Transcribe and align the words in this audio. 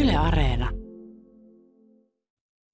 Yle 0.00 0.32
Areena. 0.32 0.70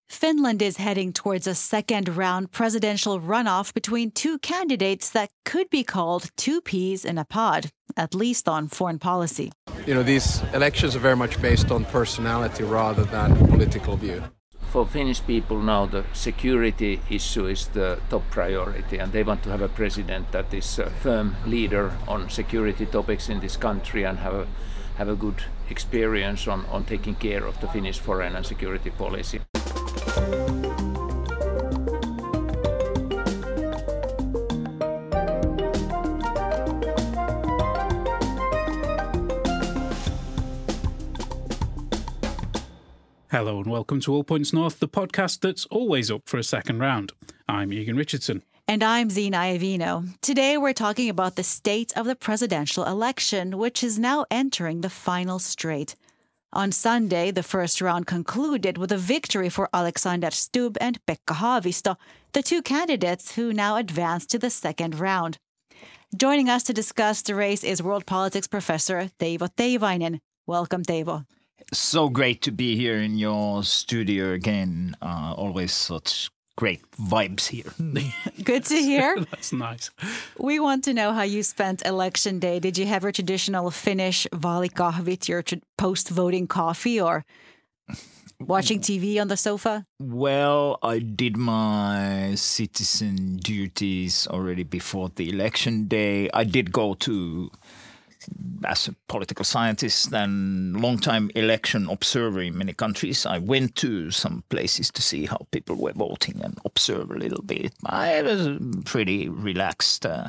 Finland 0.09 0.63
is 0.63 0.77
heading 0.77 1.13
towards 1.13 1.49
a 1.49 1.55
second 1.57 2.09
round 2.09 2.53
presidential 2.53 3.21
runoff 3.21 3.75
between 3.75 4.13
two 4.13 4.39
candidates 4.39 5.11
that 5.11 5.31
could 5.45 5.69
be 5.69 5.83
called 5.83 6.31
two 6.37 6.61
peas 6.61 7.05
in 7.05 7.19
a 7.19 7.25
pod, 7.25 7.71
at 7.97 8.15
least 8.15 8.49
on 8.49 8.69
foreign 8.69 9.01
policy. 9.01 9.51
You 9.87 9.95
know, 9.95 10.05
these 10.05 10.41
elections 10.55 10.95
are 10.95 11.01
very 11.01 11.17
much 11.17 11.43
based 11.43 11.73
on 11.73 11.85
personality 11.87 12.63
rather 12.63 13.05
than 13.05 13.35
political 13.49 13.97
view. 13.97 14.23
For 14.71 14.87
Finnish 14.87 15.21
people 15.27 15.61
now, 15.61 15.87
the 15.87 16.05
security 16.13 17.01
issue 17.11 17.47
is 17.47 17.67
the 17.69 17.99
top 18.09 18.23
priority, 18.31 18.99
and 18.99 19.13
they 19.13 19.25
want 19.25 19.43
to 19.43 19.51
have 19.51 19.63
a 19.63 19.69
president 19.69 20.31
that 20.31 20.55
is 20.55 20.79
a 20.79 20.91
firm 20.91 21.35
leader 21.45 21.93
on 22.07 22.31
security 22.31 22.87
topics 22.87 23.29
in 23.29 23.41
this 23.41 23.57
country 23.57 24.05
and 24.05 24.19
have 24.19 24.35
a, 24.35 24.47
have 24.97 25.09
a 25.09 25.15
good 25.15 25.43
experience 25.69 26.49
on, 26.49 26.65
on 26.67 26.85
taking 26.85 27.15
care 27.15 27.45
of 27.45 27.61
the 27.61 27.69
Finnish 27.69 27.99
foreign 27.99 28.35
and 28.35 28.47
security 28.47 28.91
policy. 28.91 29.41
Hello 43.31 43.59
and 43.59 43.67
welcome 43.67 44.01
to 44.01 44.15
All 44.15 44.25
Points 44.25 44.55
North, 44.55 44.81
the 44.81 44.89
podcast 44.89 45.41
that's 45.41 45.67
always 45.67 46.11
up 46.11 46.23
for 46.25 46.39
a 46.39 46.43
second 46.43 46.79
round. 46.79 47.13
I'm 47.47 47.71
Egan 47.71 47.97
Richardson. 47.97 48.43
And 48.69 48.83
I'm 48.83 49.11
Zena 49.11 49.37
Iovino. 49.37 50.09
Today 50.23 50.59
we're 50.59 50.73
talking 50.73 51.09
about 51.09 51.37
the 51.37 51.45
state 51.45 51.97
of 51.97 52.05
the 52.05 52.17
presidential 52.17 52.85
election, 52.85 53.59
which 53.59 53.85
is 53.85 53.97
now 53.97 54.27
entering 54.29 54.81
the 54.81 54.91
final 54.91 55.39
straight. 55.39 55.95
On 56.53 56.73
Sunday, 56.73 57.31
the 57.31 57.45
first 57.45 57.81
round 57.81 58.09
concluded 58.09 58.77
with 58.77 58.91
a 58.91 58.97
victory 58.97 59.49
for 59.49 59.69
Alexander 59.73 60.33
Stubb 60.33 60.77
and 60.81 60.99
Pekka 61.07 61.37
Haavisto, 61.37 61.97
the 62.33 62.43
two 62.43 62.61
candidates 62.61 63.37
who 63.37 63.53
now 63.53 63.77
advance 63.77 64.27
to 64.27 64.39
the 64.39 64.51
second 64.51 64.99
round. 64.99 65.39
Joining 66.17 66.49
us 66.49 66.65
to 66.65 66.73
discuss 66.73 67.23
the 67.23 67.37
race 67.37 67.63
is 67.63 67.81
world 67.81 68.05
politics 68.05 68.49
professor 68.49 69.11
Teivo 69.21 69.49
Teivainen. 69.57 70.19
Welcome, 70.45 70.83
Teivo. 70.83 71.25
So 71.73 72.09
great 72.09 72.43
to 72.43 72.51
be 72.51 72.75
here 72.75 72.97
in 72.97 73.17
your 73.17 73.63
studio 73.63 74.33
again. 74.33 74.97
Uh, 75.01 75.35
always 75.37 75.73
such 75.73 76.31
great 76.57 76.83
vibes 76.93 77.49
here. 77.49 77.73
Good 78.45 78.65
to 78.67 78.77
hear. 78.77 79.21
That's 79.31 79.53
nice. 79.53 79.91
We 80.39 80.59
want 80.59 80.85
to 80.85 80.95
know 80.95 81.13
how 81.13 81.23
you 81.23 81.43
spent 81.43 81.85
election 81.87 82.39
day. 82.39 82.59
Did 82.59 82.79
you 82.79 82.87
have 82.87 83.03
your 83.03 83.13
traditional 83.13 83.71
Finnish 83.71 84.27
vaalikahvit, 84.33 85.29
your 85.29 85.43
tr- 85.43 85.57
post-voting 85.77 86.47
coffee, 86.49 87.01
or 87.01 87.25
watching 88.41 88.81
TV 88.81 89.21
on 89.21 89.29
the 89.29 89.37
sofa? 89.37 89.87
Well, 90.01 90.79
I 90.83 90.99
did 90.99 91.37
my 91.37 92.35
citizen 92.35 93.37
duties 93.37 94.27
already 94.31 94.63
before 94.65 95.11
the 95.15 95.29
election 95.29 95.89
day. 95.89 96.31
I 96.33 96.45
did 96.45 96.73
go 96.73 96.95
to 96.95 97.51
as 98.65 98.89
a 98.89 98.95
political 99.09 99.45
scientist 99.45 100.13
and 100.13 100.81
long-time 100.81 101.31
election 101.35 101.89
observer 101.89 102.41
in 102.41 102.59
many 102.59 102.73
countries, 102.73 103.27
I 103.27 103.39
went 103.39 103.75
to 103.77 104.11
some 104.11 104.43
places 104.49 104.91
to 104.93 105.03
see 105.03 105.27
how 105.27 105.47
people 105.51 105.77
were 105.77 105.93
voting 105.93 106.41
and 106.43 106.59
observe 106.65 107.11
a 107.11 107.19
little 107.19 107.43
bit. 107.43 107.73
I 107.85 108.23
was 108.23 108.59
pretty 108.85 109.29
relaxed. 109.29 110.07
Uh, 110.07 110.29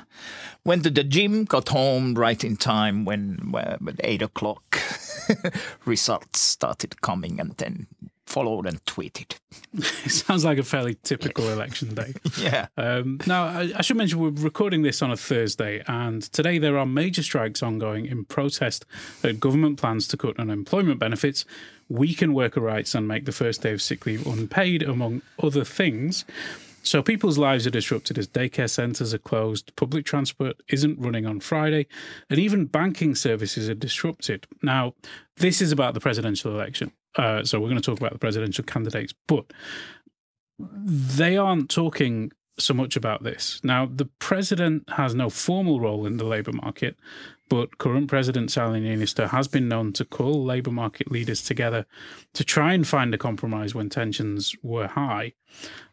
went 0.63 0.83
to 0.83 0.89
the 0.89 1.03
gym, 1.03 1.45
got 1.45 1.69
home 1.69 2.13
right 2.13 2.43
in 2.43 2.57
time 2.57 3.05
when, 3.05 3.51
when 3.51 3.87
at 3.87 4.01
eight 4.03 4.21
o'clock 4.21 4.79
results 5.85 6.39
started 6.39 7.01
coming, 7.01 7.39
and 7.39 7.55
then 7.57 7.87
followed 8.27 8.67
and 8.67 8.83
tweeted. 8.85 9.37
it 9.73 9.83
sounds 10.11 10.43
like 10.43 10.57
a 10.57 10.63
fairly 10.63 10.95
typical 11.03 11.49
election 11.49 11.95
day. 11.95 12.13
yeah. 12.37 12.67
Um, 12.77 13.19
now, 13.25 13.45
I, 13.45 13.71
I, 13.77 13.81
should 13.81 13.97
mention 13.97 14.19
we're 14.19 14.29
recording 14.29 14.81
this 14.81 15.01
on 15.01 15.09
a 15.11 15.17
Thursday, 15.17 15.81
and 15.87 16.21
today 16.21 16.57
there 16.57 16.77
are 16.77 16.85
major 16.85 17.23
strikes 17.23 17.63
ongoing 17.63 18.05
in 18.05 18.25
protest 18.25 18.85
at 19.23 19.39
government 19.39 19.79
plans 19.79 20.07
to 20.09 20.17
cut 20.17 20.37
unemployment 20.37 20.99
benefits, 20.99 21.45
weaken 21.89 22.33
worker 22.33 22.59
rights, 22.59 22.93
and 22.93 23.07
make 23.07 23.25
the 23.25 23.31
first 23.31 23.61
day 23.61 23.71
of 23.71 23.81
sick 23.81 24.05
leave 24.05 24.27
unpaid, 24.27 24.83
among 24.83 25.21
other 25.41 25.63
things. 25.63 26.25
So 26.87 27.03
people's 27.03 27.37
lives 27.37 27.67
are 27.67 27.71
disrupted 27.71 28.17
as 28.17 28.29
daycare 28.29 28.69
centres 28.69 29.13
are 29.13 29.17
closed, 29.17 29.75
public 29.75 30.05
transport 30.05 30.63
isn't 30.69 30.97
running 30.97 31.25
on 31.25 31.41
Friday, 31.41 31.85
and 32.29 32.39
even 32.39 32.65
banking 32.65 33.13
services 33.13 33.67
are 33.67 33.75
disrupted. 33.75 34.47
Now, 34.63 34.93
this 35.35 35.61
is 35.61 35.73
about 35.73 35.95
the 35.95 35.99
presidential 35.99 36.51
election. 36.51 36.93
Uh, 37.17 37.43
so 37.43 37.59
we're 37.59 37.67
going 37.67 37.81
to 37.81 37.85
talk 37.85 37.99
about 37.99 38.13
the 38.13 38.19
presidential 38.19 38.63
candidates, 38.63 39.13
but 39.27 39.51
they 40.59 41.35
aren't 41.35 41.69
talking 41.69 42.31
so 42.59 42.73
much 42.73 42.95
about 42.95 43.23
this. 43.23 43.61
Now, 43.63 43.85
the 43.85 44.05
president 44.19 44.89
has 44.91 45.13
no 45.13 45.29
formal 45.29 45.79
role 45.79 46.05
in 46.05 46.17
the 46.17 46.23
labour 46.23 46.51
market, 46.51 46.97
but 47.49 47.77
current 47.77 48.07
President 48.07 48.49
Sauli 48.49 48.81
Niinistö 48.81 49.29
has 49.29 49.47
been 49.47 49.67
known 49.67 49.93
to 49.93 50.05
call 50.05 50.43
labour 50.43 50.71
market 50.71 51.11
leaders 51.11 51.41
together 51.41 51.85
to 52.33 52.43
try 52.43 52.73
and 52.73 52.87
find 52.87 53.13
a 53.13 53.17
compromise 53.17 53.73
when 53.73 53.89
tensions 53.89 54.55
were 54.61 54.87
high. 54.87 55.33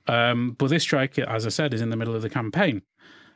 Um, 0.07 0.57
but 0.59 0.69
this 0.69 0.83
strike, 0.83 1.19
as 1.19 1.47
I 1.47 1.51
said, 1.51 1.73
is 1.75 1.81
in 1.81 1.91
the 1.91 1.97
middle 1.97 2.17
of 2.17 2.23
the 2.23 2.31
campaign. 2.31 2.83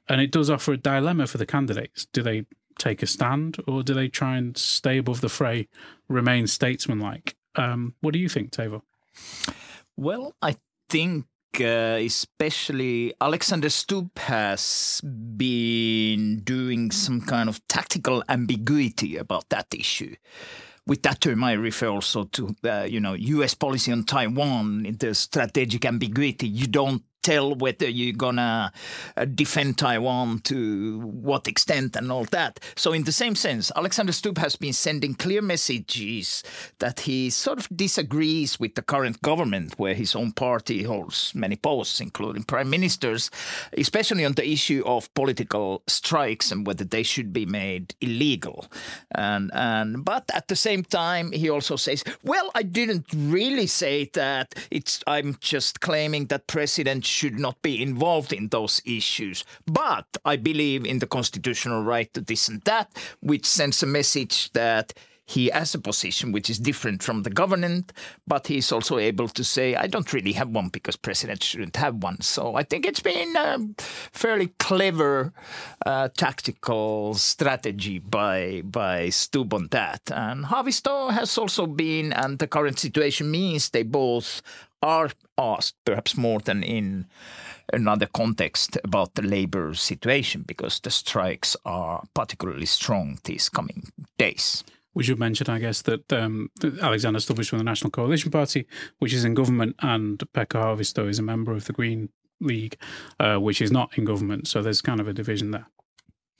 And 0.08 0.20
it 0.20 0.32
does 0.32 0.50
offer 0.50 0.72
a 0.72 0.76
dilemma 0.76 1.26
for 1.26 1.38
the 1.38 1.46
candidates. 1.46 2.06
Do 2.06 2.22
they 2.22 2.46
take 2.78 3.02
a 3.02 3.06
stand 3.06 3.58
or 3.66 3.82
do 3.82 3.92
they 3.94 4.08
try 4.08 4.36
and 4.36 4.56
stay 4.56 4.98
above 4.98 5.20
the 5.20 5.28
fray, 5.28 5.68
remain 6.08 6.46
statesmanlike? 6.46 7.36
Um, 7.56 7.94
what 8.00 8.12
do 8.12 8.18
you 8.18 8.28
think, 8.28 8.50
Teivo? 8.50 8.82
Well, 9.96 10.34
I 10.40 10.56
think 10.88 11.26
uh, 11.60 11.98
especially 12.00 13.14
Alexander 13.20 13.68
Stubb 13.68 14.16
has 14.18 15.00
been 15.04 16.40
doing 16.40 16.90
some 16.90 17.20
kind 17.20 17.48
of 17.48 17.66
tactical 17.68 18.22
ambiguity 18.28 19.16
about 19.16 19.48
that 19.48 19.66
issue. 19.74 20.14
With 20.86 21.02
that 21.02 21.20
term, 21.20 21.44
I 21.44 21.52
refer 21.52 21.88
also 21.88 22.24
to 22.24 22.56
uh, 22.64 22.86
you 22.88 23.00
know 23.00 23.12
U.S. 23.12 23.54
policy 23.54 23.92
on 23.92 24.04
Taiwan. 24.04 24.96
The 24.98 25.14
strategic 25.14 25.84
ambiguity, 25.84 26.48
you 26.48 26.66
don't 26.66 27.02
tell 27.28 27.54
whether 27.54 27.88
you're 27.88 28.16
gonna 28.26 28.72
uh, 29.16 29.24
defend 29.26 29.76
Taiwan 29.76 30.38
to 30.38 31.00
what 31.00 31.46
extent 31.46 31.94
and 31.96 32.10
all 32.10 32.24
that. 32.24 32.58
So, 32.74 32.92
in 32.92 33.04
the 33.04 33.12
same 33.12 33.34
sense, 33.34 33.70
Alexander 33.76 34.12
Stubb 34.12 34.38
has 34.38 34.56
been 34.56 34.72
sending 34.72 35.14
clear 35.14 35.42
messages 35.42 36.42
that 36.78 37.00
he 37.00 37.28
sort 37.30 37.58
of 37.58 37.68
disagrees 37.74 38.58
with 38.58 38.74
the 38.76 38.82
current 38.82 39.20
government, 39.20 39.78
where 39.78 39.94
his 39.94 40.14
own 40.16 40.32
party 40.32 40.84
holds 40.84 41.34
many 41.34 41.56
posts, 41.56 42.00
including 42.00 42.44
prime 42.44 42.70
ministers, 42.70 43.30
especially 43.72 44.24
on 44.24 44.32
the 44.32 44.48
issue 44.48 44.82
of 44.86 45.12
political 45.12 45.82
strikes 45.86 46.50
and 46.52 46.66
whether 46.66 46.84
they 46.84 47.02
should 47.02 47.32
be 47.32 47.44
made 47.44 47.94
illegal. 48.00 48.66
And 49.14 49.50
and 49.52 50.04
but 50.04 50.30
at 50.32 50.48
the 50.48 50.56
same 50.56 50.82
time, 50.82 51.32
he 51.32 51.50
also 51.50 51.76
says, 51.76 52.04
"Well, 52.22 52.50
I 52.54 52.62
didn't 52.62 53.06
really 53.12 53.66
say 53.66 54.08
that. 54.14 54.54
It's 54.70 55.02
I'm 55.06 55.36
just 55.40 55.80
claiming 55.80 56.28
that 56.28 56.46
President." 56.46 57.04
Should 57.18 57.38
not 57.38 57.60
be 57.62 57.82
involved 57.82 58.32
in 58.32 58.48
those 58.48 58.80
issues. 58.84 59.44
But 59.66 60.06
I 60.24 60.36
believe 60.36 60.86
in 60.86 61.00
the 61.00 61.06
constitutional 61.06 61.82
right 61.82 62.12
to 62.14 62.20
this 62.20 62.48
and 62.48 62.62
that, 62.62 62.88
which 63.20 63.44
sends 63.44 63.82
a 63.82 63.86
message 63.86 64.52
that 64.52 64.94
he 65.28 65.48
has 65.48 65.74
a 65.74 65.78
position 65.78 66.32
which 66.32 66.48
is 66.48 66.58
different 66.58 67.02
from 67.02 67.22
the 67.22 67.30
government, 67.30 67.92
but 68.26 68.46
he's 68.46 68.72
also 68.72 68.96
able 68.96 69.28
to 69.28 69.44
say, 69.44 69.74
I 69.74 69.86
don't 69.86 70.10
really 70.14 70.32
have 70.32 70.48
one 70.48 70.68
because 70.68 70.96
presidents 70.96 71.44
shouldn't 71.44 71.76
have 71.76 72.02
one. 72.02 72.22
So 72.22 72.54
I 72.54 72.62
think 72.62 72.86
it's 72.86 73.00
been 73.00 73.36
a 73.36 73.58
fairly 73.78 74.54
clever 74.58 75.34
uh, 75.84 76.08
tactical 76.16 77.12
strategy 77.14 77.98
by 77.98 78.62
by 78.64 79.10
Stubb 79.10 79.52
on 79.52 79.68
that. 79.70 80.00
And 80.10 80.46
Haavisto 80.46 81.12
has 81.12 81.36
also 81.36 81.66
been, 81.66 82.14
and 82.14 82.38
the 82.38 82.48
current 82.48 82.78
situation 82.78 83.30
means 83.30 83.68
they 83.68 83.82
both 83.82 84.40
are 84.82 85.10
asked, 85.36 85.76
perhaps 85.84 86.16
more 86.16 86.40
than 86.40 86.62
in 86.62 87.06
another 87.72 88.06
context, 88.06 88.78
about 88.84 89.14
the 89.14 89.22
labor 89.22 89.74
situation 89.74 90.44
because 90.46 90.80
the 90.80 90.90
strikes 90.90 91.56
are 91.64 92.04
particularly 92.14 92.66
strong 92.66 93.18
these 93.24 93.48
coming 93.48 93.92
days. 94.18 94.64
We 94.94 95.04
should 95.04 95.18
mention, 95.18 95.48
I 95.48 95.58
guess, 95.58 95.82
that 95.82 96.12
um, 96.12 96.50
Alexander 96.82 97.20
Stubb 97.20 97.38
is 97.38 97.48
from 97.48 97.58
the 97.58 97.64
National 97.64 97.90
Coalition 97.90 98.30
Party, 98.30 98.66
which 98.98 99.12
is 99.12 99.24
in 99.24 99.34
government, 99.34 99.76
and 99.80 100.18
Pekka 100.34 100.58
Haavisto 100.58 101.08
is 101.08 101.18
a 101.18 101.22
member 101.22 101.52
of 101.52 101.66
the 101.66 101.72
Green 101.72 102.08
League, 102.40 102.76
uh, 103.20 103.36
which 103.36 103.60
is 103.60 103.70
not 103.70 103.96
in 103.96 104.04
government. 104.04 104.48
So 104.48 104.62
there's 104.62 104.80
kind 104.80 105.00
of 105.00 105.06
a 105.06 105.12
division 105.12 105.50
there. 105.50 105.66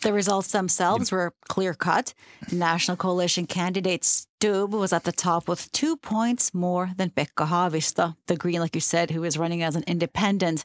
The 0.03 0.12
results 0.12 0.53
themselves 0.53 1.11
were 1.11 1.35
clear 1.49 1.75
cut. 1.75 2.15
National 2.53 2.97
Coalition 2.97 3.47
candidate 3.47 4.05
Stubb 4.05 4.73
was 4.73 4.93
at 4.93 5.03
the 5.03 5.11
top 5.11 5.49
with 5.49 5.73
two 5.73 5.97
points 5.97 6.55
more 6.55 6.91
than 6.97 7.11
Pekka 7.11 7.49
Haavisto, 7.49 8.15
the 8.27 8.37
Green, 8.37 8.61
like 8.61 8.77
you 8.77 8.81
said, 8.81 9.11
who 9.11 9.25
is 9.25 9.37
running 9.37 9.61
as 9.61 9.75
an 9.75 9.83
independent. 9.89 10.65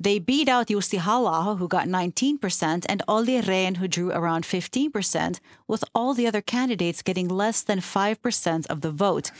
They 0.00 0.18
beat 0.18 0.48
out 0.48 0.68
Jussi 0.68 0.96
halla 0.96 1.56
who 1.56 1.68
got 1.68 1.86
19%, 1.86 2.86
and 2.88 3.02
Olli 3.06 3.42
Rehn, 3.42 3.76
who 3.76 3.86
drew 3.86 4.10
around 4.12 4.44
15%, 4.44 5.40
with 5.68 5.84
all 5.94 6.14
the 6.14 6.26
other 6.26 6.40
candidates 6.40 7.02
getting 7.02 7.28
less 7.28 7.62
than 7.62 7.80
5% 7.80 8.66
of 8.68 8.80
the 8.80 8.90
vote. 8.90 9.30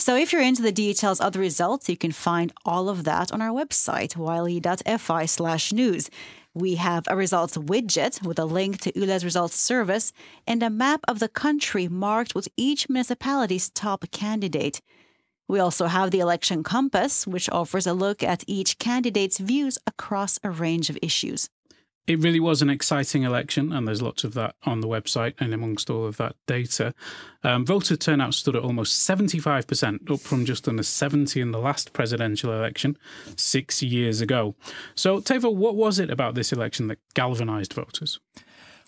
So 0.00 0.16
if 0.16 0.32
you're 0.32 0.40
into 0.40 0.62
the 0.62 0.72
details 0.72 1.20
of 1.20 1.34
the 1.34 1.40
results, 1.40 1.86
you 1.86 1.96
can 1.98 2.10
find 2.10 2.54
all 2.64 2.88
of 2.88 3.04
that 3.04 3.32
on 3.32 3.42
our 3.42 3.50
website, 3.50 4.16
yle.fi 4.16 5.26
slash 5.26 5.74
news. 5.74 6.08
We 6.54 6.76
have 6.76 7.04
a 7.06 7.14
results 7.14 7.58
widget 7.58 8.26
with 8.26 8.38
a 8.38 8.46
link 8.46 8.80
to 8.80 8.98
Yle's 8.98 9.26
results 9.26 9.56
service 9.56 10.14
and 10.46 10.62
a 10.62 10.70
map 10.70 11.00
of 11.06 11.18
the 11.18 11.28
country 11.28 11.86
marked 11.86 12.34
with 12.34 12.48
each 12.56 12.88
municipality's 12.88 13.68
top 13.68 14.10
candidate. 14.10 14.80
We 15.46 15.60
also 15.60 15.84
have 15.84 16.12
the 16.12 16.20
election 16.20 16.62
compass, 16.62 17.26
which 17.26 17.50
offers 17.50 17.86
a 17.86 17.92
look 17.92 18.22
at 18.22 18.42
each 18.46 18.78
candidate's 18.78 19.36
views 19.36 19.76
across 19.86 20.38
a 20.42 20.50
range 20.50 20.88
of 20.88 20.98
issues. 21.02 21.50
It 22.06 22.18
really 22.18 22.40
was 22.40 22.60
an 22.60 22.70
exciting 22.70 23.22
election, 23.22 23.72
and 23.72 23.86
there's 23.86 24.02
lots 24.02 24.24
of 24.24 24.34
that 24.34 24.56
on 24.64 24.80
the 24.80 24.88
website 24.88 25.34
and 25.38 25.54
amongst 25.54 25.90
all 25.90 26.06
of 26.06 26.16
that 26.16 26.34
data. 26.46 26.92
Um, 27.44 27.64
voter 27.64 27.96
turnout 27.96 28.34
stood 28.34 28.56
at 28.56 28.62
almost 28.62 29.08
75%, 29.08 30.10
up 30.10 30.20
from 30.20 30.44
just 30.44 30.66
under 30.66 30.82
70 30.82 31.40
in 31.40 31.52
the 31.52 31.58
last 31.58 31.92
presidential 31.92 32.52
election 32.52 32.98
six 33.36 33.82
years 33.82 34.20
ago. 34.20 34.56
So, 34.94 35.20
Teivo, 35.20 35.54
what 35.54 35.76
was 35.76 35.98
it 35.98 36.10
about 36.10 36.34
this 36.34 36.52
election 36.52 36.88
that 36.88 36.98
galvanized 37.14 37.74
voters? 37.74 38.18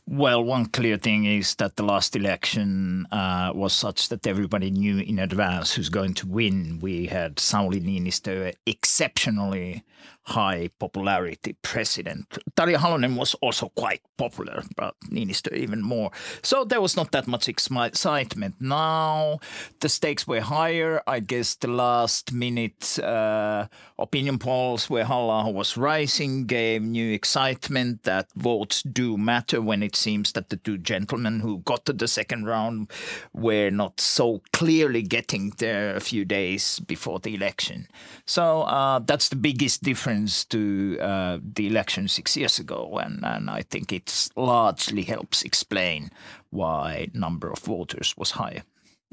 Well, 0.07 0.43
one 0.45 0.67
clear 0.67 0.99
thing 0.99 1.25
is 1.25 1.55
that 1.57 1.77
the 1.77 1.85
last 1.85 2.17
election 2.17 3.07
uh, 3.13 3.53
was 3.55 3.73
such 3.73 4.09
that 4.09 4.27
everybody 4.27 4.71
knew 4.71 4.99
in 4.99 5.19
advance 5.19 5.73
who's 5.75 5.89
going 5.89 6.15
to 6.15 6.27
win. 6.27 6.81
We 6.83 7.07
had 7.07 7.37
Sauli 7.37 7.81
Niinistö 7.81 8.53
exceptionally 8.67 9.85
high 10.25 10.71
popularity 10.79 11.57
president. 11.63 12.39
Tarja 12.55 12.77
Halonen 12.77 13.17
was 13.17 13.35
also 13.35 13.69
quite 13.71 14.03
popular, 14.17 14.63
but 14.77 14.95
Niinistö 15.11 15.53
even 15.53 15.83
more. 15.83 16.11
So 16.43 16.65
there 16.65 16.81
was 16.81 16.97
not 16.97 17.11
that 17.13 17.27
much 17.27 17.49
excitement. 17.49 18.55
Now 18.61 19.41
the 19.81 19.89
stakes 19.89 20.27
were 20.27 20.41
higher. 20.41 21.03
I 21.07 21.21
guess 21.21 21.57
the 21.57 21.69
last 21.69 22.33
minute 22.33 22.99
uh, 23.01 23.67
opinion 23.99 24.39
polls 24.39 24.89
where 24.89 25.05
halla 25.05 25.51
was 25.51 25.77
rising 25.77 26.47
gave 26.47 26.83
new 26.83 27.13
excitement 27.13 28.05
that 28.05 28.29
votes 28.37 28.83
do 28.83 29.17
matter 29.17 29.61
when 29.61 29.83
it 29.83 29.92
seems 29.97 30.33
that 30.33 30.51
the 30.51 30.57
two 30.57 30.79
gentlemen 30.79 31.41
who 31.41 31.59
got 31.59 31.85
to 31.87 31.93
the 31.93 32.09
second 32.09 32.47
round 32.47 32.91
were 33.33 33.71
not 33.71 34.01
so 34.01 34.43
clearly 34.53 35.03
getting 35.03 35.53
there 35.59 35.95
a 35.97 36.01
few 36.01 36.25
days 36.25 36.81
before 36.81 37.19
the 37.19 37.35
election. 37.35 37.87
So 38.27 38.63
uh, 38.63 38.99
that's 39.01 39.29
the 39.29 39.37
biggest 39.37 39.83
difference 39.83 40.03
difference 40.03 40.45
to 40.45 40.99
uh, 41.01 41.39
the 41.55 41.67
election 41.67 42.09
six 42.09 42.37
years 42.37 42.59
ago, 42.59 42.99
and, 42.99 43.25
and 43.25 43.51
I 43.51 43.63
think 43.63 43.93
it 43.93 44.31
largely 44.37 45.03
helps 45.03 45.43
explain 45.43 46.11
why 46.51 47.09
number 47.15 47.51
of 47.51 47.59
voters 47.61 48.15
was 48.17 48.33
higher. 48.33 48.63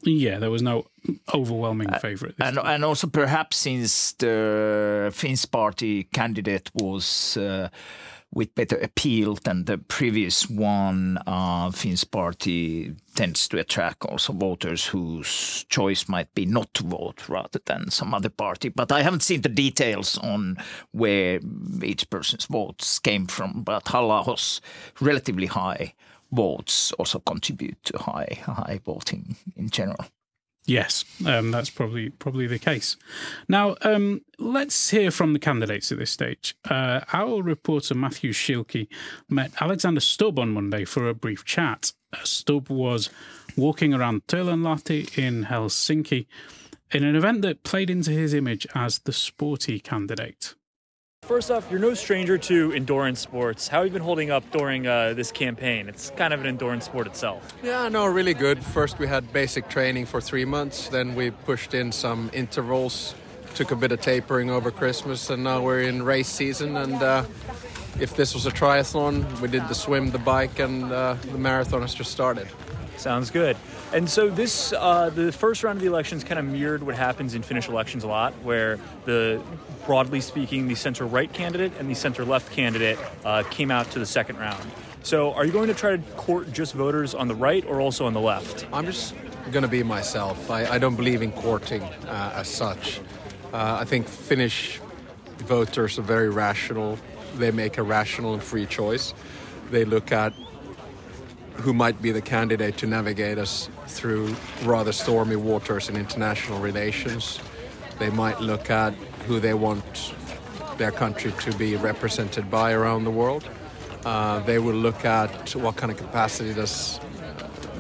Yeah, 0.04 0.40
there 0.40 0.50
was 0.50 0.62
no 0.62 0.86
overwhelming 1.34 1.90
uh, 1.90 2.00
favourite. 2.00 2.36
and 2.40 2.56
time. 2.56 2.66
and 2.66 2.86
also 2.86 3.08
perhaps 3.08 3.58
since 3.58 4.14
the 4.14 5.12
Finns 5.14 5.46
party 5.46 6.06
candidate 6.06 6.72
was 6.74 7.38
uh, 7.38 7.68
with 8.32 8.54
better 8.56 8.78
appeal 8.78 9.36
than 9.36 9.66
the 9.66 9.78
previous 9.78 10.50
one. 10.50 11.18
Uh, 11.26 11.72
Finns 11.72 12.04
party 12.04 12.96
tends 13.16 13.48
to 13.48 13.60
attract 13.60 14.06
also 14.06 14.34
voters 14.34 14.88
whose 14.88 15.66
choice 15.70 16.08
might 16.08 16.34
be 16.36 16.46
not 16.46 16.74
to 16.76 16.84
vote 16.84 17.28
rather 17.28 17.60
than 17.66 17.90
some 17.90 18.14
other 18.14 18.30
party. 18.30 18.70
But 18.70 18.92
I 18.92 19.02
haven't 19.02 19.24
seen 19.24 19.42
the 19.42 19.50
details 19.50 20.18
on 20.20 20.58
where 20.92 21.40
each 21.84 22.10
person's 22.10 22.46
votes 22.46 23.00
came 23.00 23.26
from. 23.26 23.64
But 23.64 23.88
Halla-aho's 23.88 24.62
relatively 25.00 25.48
high 25.48 25.96
votes 26.32 26.92
also 26.94 27.20
contribute 27.20 27.84
to 27.86 27.98
high 27.98 28.38
high 28.46 28.80
voting 28.86 29.36
in 29.58 29.70
general. 29.70 30.06
Yes, 30.66 31.04
um, 31.26 31.52
that's 31.52 31.70
probably 31.70 32.10
probably 32.10 32.46
the 32.46 32.60
case. 32.60 32.96
Now, 33.48 33.76
um, 33.82 34.22
let's 34.38 34.92
hear 34.92 35.10
from 35.10 35.34
the 35.34 35.40
candidates 35.40 35.92
at 35.92 35.98
this 35.98 36.12
stage. 36.12 36.56
Uh, 36.70 37.02
our 37.12 37.42
reporter 37.42 37.96
Matthew 37.96 38.34
Schilke 38.34 38.88
met 39.28 39.52
Alexander 39.62 40.02
Stubb 40.02 40.38
on 40.38 40.52
Monday 40.52 40.86
for 40.86 41.10
a 41.10 41.16
brief 41.16 41.44
chat. 41.44 41.94
Uh, 42.14 42.18
Stubb 42.24 42.70
was 42.70 43.10
walking 43.56 43.94
around 43.94 44.28
Töölönlahti 44.28 45.18
in 45.18 45.46
Helsinki 45.46 46.28
in 46.92 47.04
an 47.04 47.16
event 47.16 47.42
that 47.42 47.64
played 47.64 47.90
into 47.90 48.12
his 48.12 48.34
image 48.34 48.68
as 48.76 49.00
the 49.00 49.14
sporty 49.14 49.80
candidate. 49.80 50.56
First 51.30 51.52
off, 51.52 51.70
you're 51.70 51.80
no 51.80 51.94
stranger 51.94 52.40
to 52.40 52.74
endurance 52.74 53.20
sports. 53.20 53.68
How 53.68 53.78
have 53.78 53.86
you 53.86 53.94
been 53.94 54.02
holding 54.02 54.32
up 54.32 54.50
during 54.50 54.88
uh, 54.88 55.14
this 55.14 55.32
campaign? 55.32 55.88
It's 55.88 56.10
kind 56.10 56.34
of 56.34 56.40
an 56.40 56.48
endurance 56.48 56.86
sport 56.86 57.06
itself. 57.06 57.54
Yeah, 57.62 57.88
no, 57.88 58.08
really 58.08 58.34
good. 58.34 58.64
First, 58.64 58.98
we 58.98 59.06
had 59.06 59.32
basic 59.32 59.70
training 59.70 60.08
for 60.08 60.22
three 60.22 60.44
months. 60.44 60.90
Then 60.90 61.14
we 61.14 61.30
pushed 61.30 61.76
in 61.76 61.92
some 61.92 62.32
intervals, 62.34 63.14
took 63.54 63.70
a 63.70 63.76
bit 63.76 63.92
of 63.92 64.02
tapering 64.02 64.50
over 64.50 64.72
Christmas, 64.72 65.30
and 65.30 65.44
now 65.44 65.62
we're 65.62 65.82
in 65.82 66.02
race 66.02 66.30
season. 66.30 66.76
And 66.76 66.96
uh, 66.96 67.26
if 68.00 68.16
this 68.16 68.34
was 68.34 68.48
a 68.48 68.52
triathlon, 68.52 69.40
we 69.40 69.50
did 69.50 69.68
the 69.68 69.76
swim, 69.76 70.10
the 70.10 70.18
bike, 70.18 70.58
and 70.58 70.92
uh, 70.92 71.14
the 71.32 71.38
marathon 71.38 71.82
has 71.82 71.94
just 71.94 72.10
started. 72.12 72.48
Sounds 73.00 73.32
good. 73.32 73.56
And 73.94 74.10
so 74.10 74.30
this, 74.30 74.74
uh, 74.74 75.10
the 75.10 75.32
first 75.32 75.64
round 75.64 75.78
of 75.78 75.82
the 75.82 75.88
elections 75.88 76.26
kind 76.26 76.38
of 76.38 76.46
mirrored 76.46 76.84
what 76.84 76.96
happens 76.96 77.34
in 77.34 77.42
Finnish 77.42 77.70
elections 77.70 78.04
a 78.04 78.08
lot, 78.08 78.34
where 78.44 78.78
the, 79.06 79.42
broadly 79.86 80.20
speaking, 80.20 80.68
the 80.68 80.76
center 80.76 81.06
right 81.06 81.32
candidate 81.32 81.72
and 81.80 81.90
the 81.90 81.96
center 81.96 82.26
left 82.26 82.52
candidate 82.52 83.00
uh, 83.24 83.44
came 83.44 83.72
out 83.72 83.90
to 83.92 84.00
the 84.00 84.06
second 84.06 84.38
round. 84.38 84.70
So 85.02 85.32
are 85.34 85.46
you 85.46 85.54
going 85.54 85.70
to 85.70 85.74
try 85.74 85.96
to 85.96 86.04
court 86.18 86.52
just 86.52 86.74
voters 86.74 87.16
on 87.16 87.30
the 87.30 87.36
right 87.36 87.66
or 87.66 87.80
also 87.80 88.06
on 88.06 88.14
the 88.14 88.20
left? 88.20 88.68
I'm 88.74 88.86
just 88.86 89.16
going 89.50 89.64
to 89.64 89.70
be 89.70 89.82
myself. 89.82 90.52
I, 90.52 90.66
I, 90.66 90.78
don't 90.78 90.96
believe 90.96 91.22
in 91.22 91.32
courting 91.32 91.82
uh, 91.82 92.34
as 92.36 92.50
such. 92.50 93.00
Uh, 93.54 93.78
I 93.80 93.86
think 93.86 94.08
Finnish 94.08 94.82
voters 95.38 95.98
are 95.98 96.04
very 96.04 96.30
rational. 96.30 97.00
They 97.38 97.52
make 97.52 97.78
a 97.78 97.84
rational 97.84 98.34
and 98.34 98.44
free 98.44 98.66
choice. 98.66 99.14
They 99.72 99.86
look 99.86 100.12
at 100.12 100.34
who 101.62 101.74
might 101.74 102.02
be 102.02 102.12
the 102.12 102.22
candidate 102.22 102.78
to 102.78 102.88
navigate 102.88 103.38
us 103.38 103.70
through 103.88 104.36
rather 104.64 104.92
stormy 104.92 105.36
waters 105.36 105.90
in 105.90 105.96
international 105.96 106.60
relations. 106.60 107.40
They 108.00 108.10
might 108.10 108.40
look 108.40 108.70
at 108.70 108.94
who 109.28 109.40
they 109.40 109.54
want 109.54 110.14
their 110.78 110.92
country 110.92 111.34
to 111.42 111.58
be 111.58 111.76
represented 111.76 112.50
by 112.50 112.72
around 112.72 113.04
the 113.04 113.12
world. 113.12 113.48
Uh, 114.06 114.40
they 114.40 114.60
will 114.60 114.76
look 114.76 115.04
at 115.04 115.54
what 115.56 115.76
kind 115.76 115.92
of 115.92 115.98
capacity 115.98 116.54
does 116.54 117.00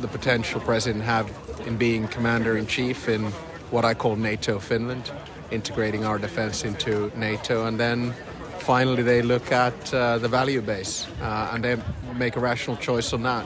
the 0.01 0.07
potential 0.07 0.59
president 0.59 1.03
have 1.03 1.31
in 1.65 1.77
being 1.77 2.07
commander 2.07 2.57
in 2.57 2.67
chief 2.67 3.07
in 3.07 3.25
what 3.71 3.85
I 3.85 3.93
call 3.93 4.17
NATO 4.17 4.59
Finland, 4.59 5.11
integrating 5.51 6.06
our 6.06 6.18
defense 6.18 6.65
into 6.65 7.11
NATO, 7.15 7.65
and 7.65 7.80
then 7.80 8.13
finally 8.59 9.04
they 9.04 9.21
look 9.21 9.51
at 9.51 9.94
uh, 9.94 10.18
the 10.18 10.27
value 10.27 10.61
base 10.61 11.07
uh, 11.21 11.51
and 11.54 11.63
they 11.63 11.77
make 12.15 12.35
a 12.35 12.39
rational 12.39 12.75
choice 12.77 13.13
on 13.13 13.23
that. 13.23 13.45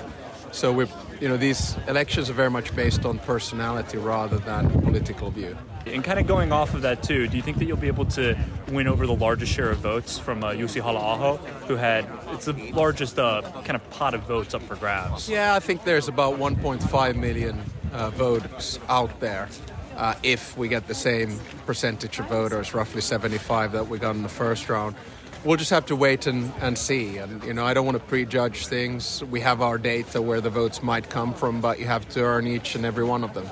So 0.53 0.71
we, 0.71 0.85
you 1.19 1.27
know, 1.27 1.35
these 1.35 1.75
elections 1.87 2.29
are 2.29 2.33
very 2.33 2.51
much 2.51 2.75
based 2.75 3.05
on 3.05 3.17
personality 3.17 3.97
rather 3.97 4.37
than 4.37 4.69
political 4.81 5.31
view. 5.31 5.57
And 5.87 6.03
kind 6.03 6.19
of 6.19 6.27
going 6.27 6.51
off 6.51 6.75
of 6.75 6.83
that 6.83 7.01
too, 7.01 7.27
do 7.27 7.35
you 7.35 7.41
think 7.41 7.57
that 7.57 7.65
you'll 7.65 7.75
be 7.75 7.87
able 7.87 8.05
to 8.05 8.37
win 8.69 8.87
over 8.87 9.07
the 9.07 9.15
largest 9.15 9.51
share 9.51 9.71
of 9.71 9.79
votes 9.79 10.19
from 10.19 10.43
uh, 10.43 10.51
Jussi 10.51 10.79
Halla-aho, 10.79 11.37
who 11.67 11.75
had 11.75 12.07
it's 12.27 12.45
the 12.45 12.53
largest 12.71 13.17
uh, 13.17 13.41
kind 13.65 13.75
of 13.75 13.89
pot 13.89 14.13
of 14.13 14.21
votes 14.21 14.53
up 14.53 14.61
for 14.61 14.75
grabs? 14.75 15.27
Yeah, 15.27 15.55
I 15.55 15.59
think 15.59 15.83
there's 15.85 16.07
about 16.07 16.37
1.5 16.37 17.15
million 17.15 17.59
uh, 17.91 18.11
votes 18.11 18.79
out 18.89 19.19
there. 19.19 19.49
Uh, 19.97 20.13
if 20.21 20.55
we 20.55 20.67
get 20.67 20.87
the 20.87 20.95
same 20.95 21.39
percentage 21.65 22.19
of 22.19 22.27
voters, 22.27 22.75
roughly 22.75 23.01
75 23.01 23.71
that 23.71 23.87
we 23.87 23.97
got 23.97 24.15
in 24.15 24.21
the 24.21 24.29
first 24.29 24.69
round 24.69 24.95
we'll 25.43 25.57
just 25.57 25.71
have 25.71 25.85
to 25.87 25.95
wait 25.95 26.27
and, 26.27 26.51
and 26.61 26.77
see. 26.77 27.17
And, 27.17 27.43
you 27.43 27.53
know, 27.53 27.65
I 27.65 27.73
don't 27.73 27.85
want 27.85 27.97
to 27.97 28.03
prejudge 28.03 28.67
things. 28.67 29.23
We 29.25 29.41
have 29.41 29.61
our 29.61 29.77
data 29.77 30.21
where 30.21 30.41
the 30.41 30.49
votes 30.49 30.81
might 30.81 31.09
come 31.09 31.33
from, 31.33 31.61
but 31.61 31.79
you 31.79 31.85
have 31.85 32.07
to 32.09 32.21
earn 32.21 32.47
each 32.47 32.75
and 32.75 32.85
every 32.85 33.03
one 33.03 33.23
of 33.23 33.33
them. 33.33 33.47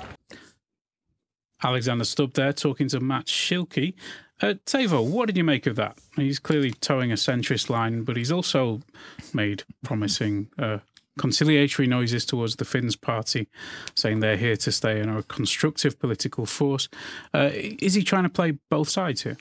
Alexander 1.64 2.06
Stubb 2.06 2.34
there 2.34 2.54
talking 2.54 2.88
to 2.90 3.00
Matt 3.00 3.26
Schilke. 3.26 3.94
Uh, 4.42 4.56
Teivo, 4.66 5.08
what 5.08 5.28
did 5.28 5.38
you 5.38 5.44
make 5.44 5.68
of 5.68 5.76
that? 5.76 6.00
He's 6.16 6.40
clearly 6.40 6.72
toeing 6.72 7.12
a 7.12 7.16
centrist 7.16 7.70
line, 7.70 8.04
but 8.04 8.18
he's 8.18 8.32
also 8.32 8.82
made 9.34 9.64
promising 9.84 10.48
uh, 10.58 10.80
conciliatory 11.20 11.88
noises 11.88 12.26
towards 12.26 12.56
the 12.56 12.66
Finns 12.66 12.96
party, 12.96 13.48
saying 13.94 14.20
they're 14.20 14.38
here 14.38 14.56
to 14.58 14.72
stay 14.72 15.00
and 15.00 15.12
are 15.12 15.20
a 15.20 15.24
constructive 15.24 16.00
political 16.00 16.48
force. 16.48 16.90
Uh, 17.34 17.52
is 17.54 17.94
he 17.94 18.04
trying 18.04 18.24
to 18.24 18.30
play 18.30 18.58
both 18.72 18.90
sides 18.90 19.22
here? 19.22 19.38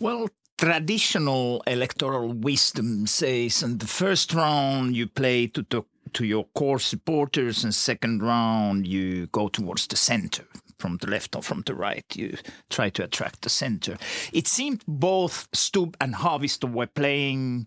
Well, 0.00 0.28
traditional 0.56 1.62
electoral 1.66 2.32
wisdom 2.32 3.06
says 3.06 3.62
in 3.62 3.78
the 3.78 3.86
first 3.86 4.32
round 4.32 4.96
you 4.96 5.06
play 5.06 5.46
to, 5.48 5.62
to, 5.64 5.84
to 6.12 6.24
your 6.24 6.44
core 6.54 6.78
supporters. 6.78 7.64
And 7.64 7.74
second 7.74 8.22
round 8.22 8.86
you 8.86 9.26
go 9.28 9.48
towards 9.48 9.86
the 9.86 9.96
center 9.96 10.44
from 10.78 10.98
the 10.98 11.08
left 11.08 11.36
or 11.36 11.42
from 11.42 11.62
the 11.66 11.74
right. 11.74 12.04
You 12.14 12.36
try 12.70 12.90
to 12.90 13.04
attract 13.04 13.42
the 13.42 13.50
center. 13.50 13.96
It 14.32 14.46
seemed 14.46 14.82
both 14.86 15.48
Stubb 15.52 15.96
and 16.00 16.14
Haavisto 16.14 16.70
were 16.70 16.86
playing 16.86 17.66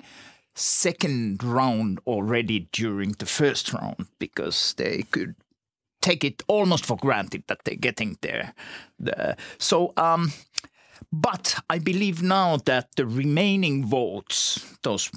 second 0.55 1.43
round 1.43 2.00
already 2.05 2.67
during 2.72 3.13
the 3.13 3.25
first 3.25 3.74
round 3.74 4.08
because 4.19 4.74
they 4.77 5.03
could 5.03 5.36
take 6.01 6.24
it 6.24 6.43
almost 6.48 6.86
for 6.86 6.98
granted 6.98 7.43
that 7.48 7.63
they're 7.63 7.75
getting 7.75 8.17
there. 8.22 8.53
The, 9.00 9.36
so, 9.58 9.93
um, 9.98 10.31
but 11.11 11.59
I 11.69 11.79
believe 11.79 12.21
now 12.21 12.57
that 12.65 12.95
the 12.95 13.05
remaining 13.05 13.85
votes, 13.85 14.77
those 14.83 15.09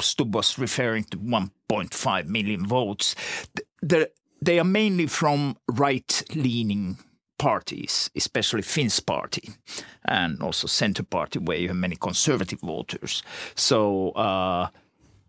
Stubb 0.00 0.34
was 0.34 0.58
referring 0.58 1.04
to 1.04 1.18
1.5 1.18 2.26
million 2.26 2.66
votes, 2.66 3.14
the, 3.80 4.10
they 4.42 4.58
are 4.58 4.64
mainly 4.64 5.06
from 5.06 5.56
right-leaning 5.68 6.98
parties, 7.38 8.10
especially 8.14 8.62
Finns 8.62 9.00
party 9.00 9.50
and 10.04 10.42
also 10.42 10.66
Center 10.66 11.02
party, 11.02 11.38
where 11.38 11.58
you 11.58 11.68
have 11.68 11.76
many 11.76 11.96
conservative 11.96 12.60
voters. 12.60 13.22
So 13.54 14.10
uh, 14.10 14.68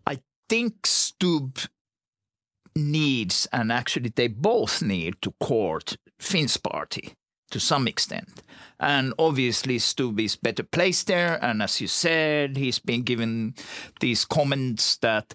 I 0.06 0.18
think 0.48 0.86
Stubb 0.86 1.58
needs, 2.74 3.48
and 3.52 3.72
actually 3.72 4.12
they 4.14 4.28
both 4.28 4.82
need 4.82 5.16
to 5.22 5.32
court 5.40 5.96
Finns 6.18 6.56
party 6.56 7.14
to 7.50 7.60
some 7.60 7.86
extent. 7.88 8.42
And 8.78 9.14
obviously, 9.18 9.78
Stubb 9.78 10.20
is 10.20 10.36
better 10.36 10.62
placed 10.62 11.06
there. 11.06 11.42
And 11.42 11.62
as 11.62 11.80
you 11.80 11.86
said, 11.86 12.56
he's 12.56 12.78
been 12.78 13.02
given 13.02 13.54
these 14.00 14.24
comments 14.24 14.96
that 14.98 15.34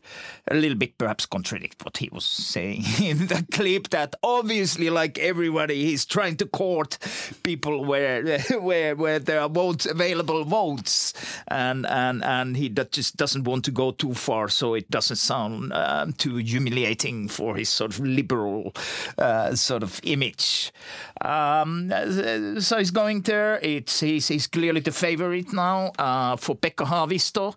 a 0.50 0.56
little 0.56 0.78
bit 0.78 0.98
perhaps 0.98 1.26
contradict 1.26 1.84
what 1.84 1.98
he 1.98 2.10
was 2.12 2.26
saying 2.26 2.84
in 3.02 3.28
the 3.28 3.46
clip. 3.52 3.90
That 3.90 4.16
obviously, 4.24 4.90
like 4.90 5.18
everybody, 5.18 5.86
he's 5.86 6.06
trying 6.06 6.38
to 6.38 6.46
court 6.46 6.98
people 7.44 7.84
where 7.86 8.40
where 8.60 8.96
where 8.96 9.20
there 9.20 9.42
are 9.42 9.50
votes 9.50 9.86
available 9.86 10.44
votes, 10.44 11.14
and 11.48 11.86
and 11.88 12.24
and 12.24 12.58
he 12.58 12.70
just 12.70 13.18
doesn't 13.18 13.44
want 13.44 13.66
to 13.66 13.72
go 13.72 13.92
too 13.92 14.14
far, 14.14 14.50
so 14.50 14.74
it 14.76 14.90
doesn't 14.92 15.18
sound 15.18 15.74
um, 15.74 16.14
too 16.14 16.36
humiliating 16.38 17.28
for 17.28 17.56
his 17.56 17.70
sort 17.70 17.92
of 17.92 18.00
liberal 18.00 18.74
uh, 19.18 19.56
sort 19.56 19.84
of 19.84 20.00
image. 20.04 20.72
Um, 21.22 21.92
so 22.60 22.78
he's 22.78 22.92
going 22.92 23.24
It's 23.32 24.00
he's, 24.00 24.28
he's 24.28 24.48
clearly 24.48 24.82
the 24.82 24.92
favorite 24.92 25.54
now 25.54 25.92
uh, 25.98 26.36
for 26.36 26.56
Pekka 26.56 26.86
Haavisto. 26.86 27.56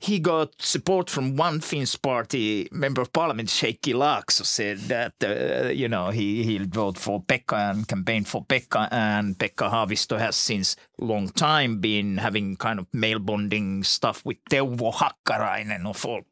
He 0.00 0.18
got 0.18 0.60
support 0.60 1.10
from 1.10 1.36
one 1.36 1.60
Finns 1.60 1.96
party 1.96 2.68
member 2.72 3.02
of 3.02 3.12
parliament, 3.12 3.48
Sheikki 3.48 3.94
Laakso, 3.94 4.44
said 4.44 4.78
that 4.88 5.14
uh, 5.22 5.68
you 5.68 5.88
know 5.88 6.10
he 6.10 6.42
he'll 6.44 6.66
vote 6.66 6.98
for 6.98 7.22
Pekka 7.22 7.70
and 7.70 7.86
campaign 7.86 8.24
for 8.24 8.44
Pekka. 8.44 8.88
And 8.90 9.38
Pekka 9.38 9.70
Haavisto 9.70 10.18
has 10.18 10.36
since 10.36 10.76
long 10.98 11.28
time 11.28 11.78
been 11.80 12.18
having 12.18 12.56
kind 12.56 12.78
of 12.78 12.86
male 12.92 13.18
bonding 13.18 13.84
stuff 13.84 14.24
with 14.24 14.38
Teuvo 14.50 14.92
Hakkarainen 14.92 15.86
of 15.86 16.04
all 16.04 16.22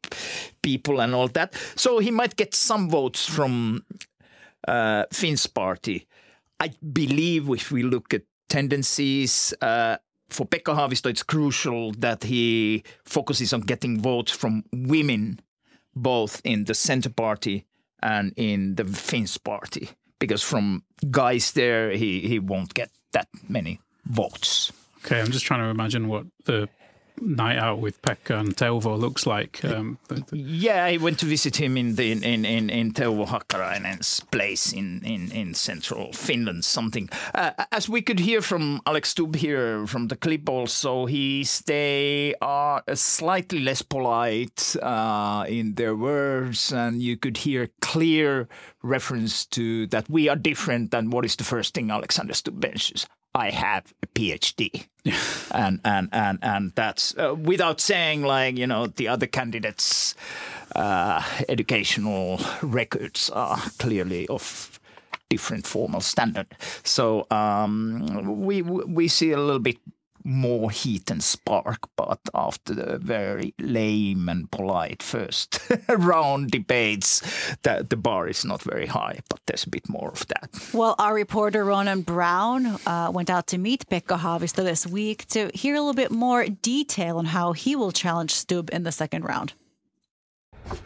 people 0.61 1.01
and 1.01 1.13
all 1.13 1.27
that. 1.29 1.53
So 1.75 1.99
he 1.99 2.11
might 2.11 2.35
get 2.35 2.55
some 2.55 2.89
votes 2.89 3.25
from 3.25 3.85
uh, 4.67 5.05
Finns 5.11 5.47
party. 5.47 6.07
I 6.59 6.71
believe 6.91 7.49
if 7.49 7.71
we 7.71 7.83
look 7.83 8.13
at 8.13 8.23
tendencies, 8.49 9.53
uh, 9.61 9.97
for 10.29 10.45
Pekka 10.45 10.75
Haavisto, 10.75 11.09
it's 11.09 11.23
crucial 11.23 11.91
that 11.93 12.23
he 12.23 12.83
focuses 13.03 13.53
on 13.53 13.61
getting 13.61 13.99
votes 13.99 14.31
from 14.31 14.63
women, 14.73 15.39
both 15.95 16.41
in 16.43 16.65
the 16.65 16.73
Center 16.73 17.09
Party 17.09 17.65
and 18.01 18.33
in 18.35 18.75
the 18.75 18.85
Finns 18.85 19.37
Party, 19.37 19.89
because 20.19 20.43
from 20.43 20.83
guys 21.09 21.51
there, 21.53 21.91
he, 21.91 22.21
he 22.21 22.39
won't 22.39 22.73
get 22.73 22.91
that 23.11 23.27
many 23.47 23.79
votes. 24.05 24.71
Okay, 25.05 25.19
I'm 25.19 25.31
just 25.31 25.45
trying 25.45 25.61
to 25.61 25.69
imagine 25.69 26.07
what 26.07 26.25
the 26.45 26.69
night 27.21 27.57
out 27.57 27.79
with 27.79 28.01
Pekka 28.01 28.39
and 28.39 28.55
Teuvo 28.55 28.97
looks 28.99 29.25
like. 29.25 29.63
Um, 29.63 29.97
yeah, 30.31 30.85
I 30.85 30.97
went 30.97 31.19
to 31.19 31.25
visit 31.25 31.59
him 31.59 31.77
in 31.77 31.95
the 31.95 32.11
in 32.11 32.45
in, 32.45 32.69
in 32.69 32.91
Teuvo 32.93 33.27
Hakkarainen's 33.27 34.19
place 34.19 34.73
in, 34.73 35.01
in, 35.03 35.31
in 35.31 35.53
central 35.53 36.11
Finland. 36.13 36.65
Something 36.65 37.09
uh, 37.33 37.51
as 37.71 37.87
we 37.87 38.01
could 38.01 38.19
hear 38.19 38.41
from 38.41 38.81
Alex 38.85 39.09
Stubb 39.09 39.35
here 39.35 39.85
from 39.87 40.07
the 40.07 40.15
clip. 40.15 40.49
Also, 40.49 41.05
he's 41.05 41.61
they 41.61 42.35
are 42.41 42.83
slightly 42.93 43.59
less 43.59 43.81
polite 43.81 44.75
uh, 44.81 45.45
in 45.47 45.75
their 45.75 45.95
words, 45.95 46.71
and 46.71 47.01
you 47.01 47.17
could 47.17 47.37
hear 47.37 47.69
clear 47.81 48.47
reference 48.81 49.45
to 49.45 49.87
that 49.87 50.09
we 50.09 50.29
are 50.29 50.35
different. 50.35 50.89
than 50.91 51.09
what 51.09 51.25
is 51.25 51.35
the 51.35 51.43
first 51.43 51.73
thing 51.73 51.91
Alexander 51.91 52.33
Stubb 52.33 52.61
mentions? 52.61 53.07
I 53.33 53.51
have 53.51 53.93
a 54.03 54.07
PhD. 54.07 54.87
and 55.51 55.79
and 55.83 56.09
and 56.11 56.39
and 56.41 56.71
that's 56.75 57.17
uh, 57.17 57.33
without 57.35 57.79
saying 57.79 58.23
like 58.23 58.57
you 58.57 58.67
know 58.67 58.87
the 58.87 59.07
other 59.07 59.27
candidates' 59.27 60.13
uh, 60.75 61.23
educational 61.47 62.39
records 62.61 63.29
are 63.29 63.57
clearly 63.77 64.27
of 64.27 64.79
different 65.29 65.65
formal 65.65 66.01
standard. 66.01 66.47
So 66.83 67.27
um, 67.31 68.41
we 68.41 68.61
we 68.61 69.07
see 69.07 69.31
a 69.31 69.37
little 69.37 69.59
bit 69.59 69.77
more 70.23 70.71
heat 70.71 71.09
and 71.09 71.23
spark, 71.23 71.89
but 71.95 72.19
after 72.33 72.73
the 72.73 72.97
very 72.97 73.53
lame 73.59 74.29
and 74.29 74.49
polite 74.51 75.01
first 75.01 75.59
round 75.89 76.51
debates, 76.51 77.21
the, 77.63 77.85
the 77.87 77.97
bar 77.97 78.27
is 78.27 78.45
not 78.45 78.61
very 78.61 78.87
high, 78.87 79.19
but 79.29 79.39
there's 79.45 79.63
a 79.63 79.69
bit 79.69 79.87
more 79.89 80.09
of 80.09 80.27
that. 80.27 80.49
Well, 80.73 80.95
our 80.99 81.13
reporter 81.13 81.63
Ronan 81.63 82.01
Browne 82.01 82.65
uh, 82.85 83.11
went 83.13 83.29
out 83.29 83.47
to 83.47 83.57
meet 83.57 83.87
Pekka 83.89 84.19
Haavisto 84.19 84.63
this 84.63 84.85
week 84.85 85.25
to 85.27 85.49
hear 85.53 85.75
a 85.75 85.79
little 85.79 85.93
bit 85.93 86.11
more 86.11 86.45
detail 86.45 87.17
on 87.17 87.25
how 87.25 87.53
he 87.53 87.75
will 87.75 87.91
challenge 87.91 88.33
Stubb 88.33 88.69
in 88.71 88.83
the 88.83 88.91
second 88.91 89.23
round. 89.25 89.53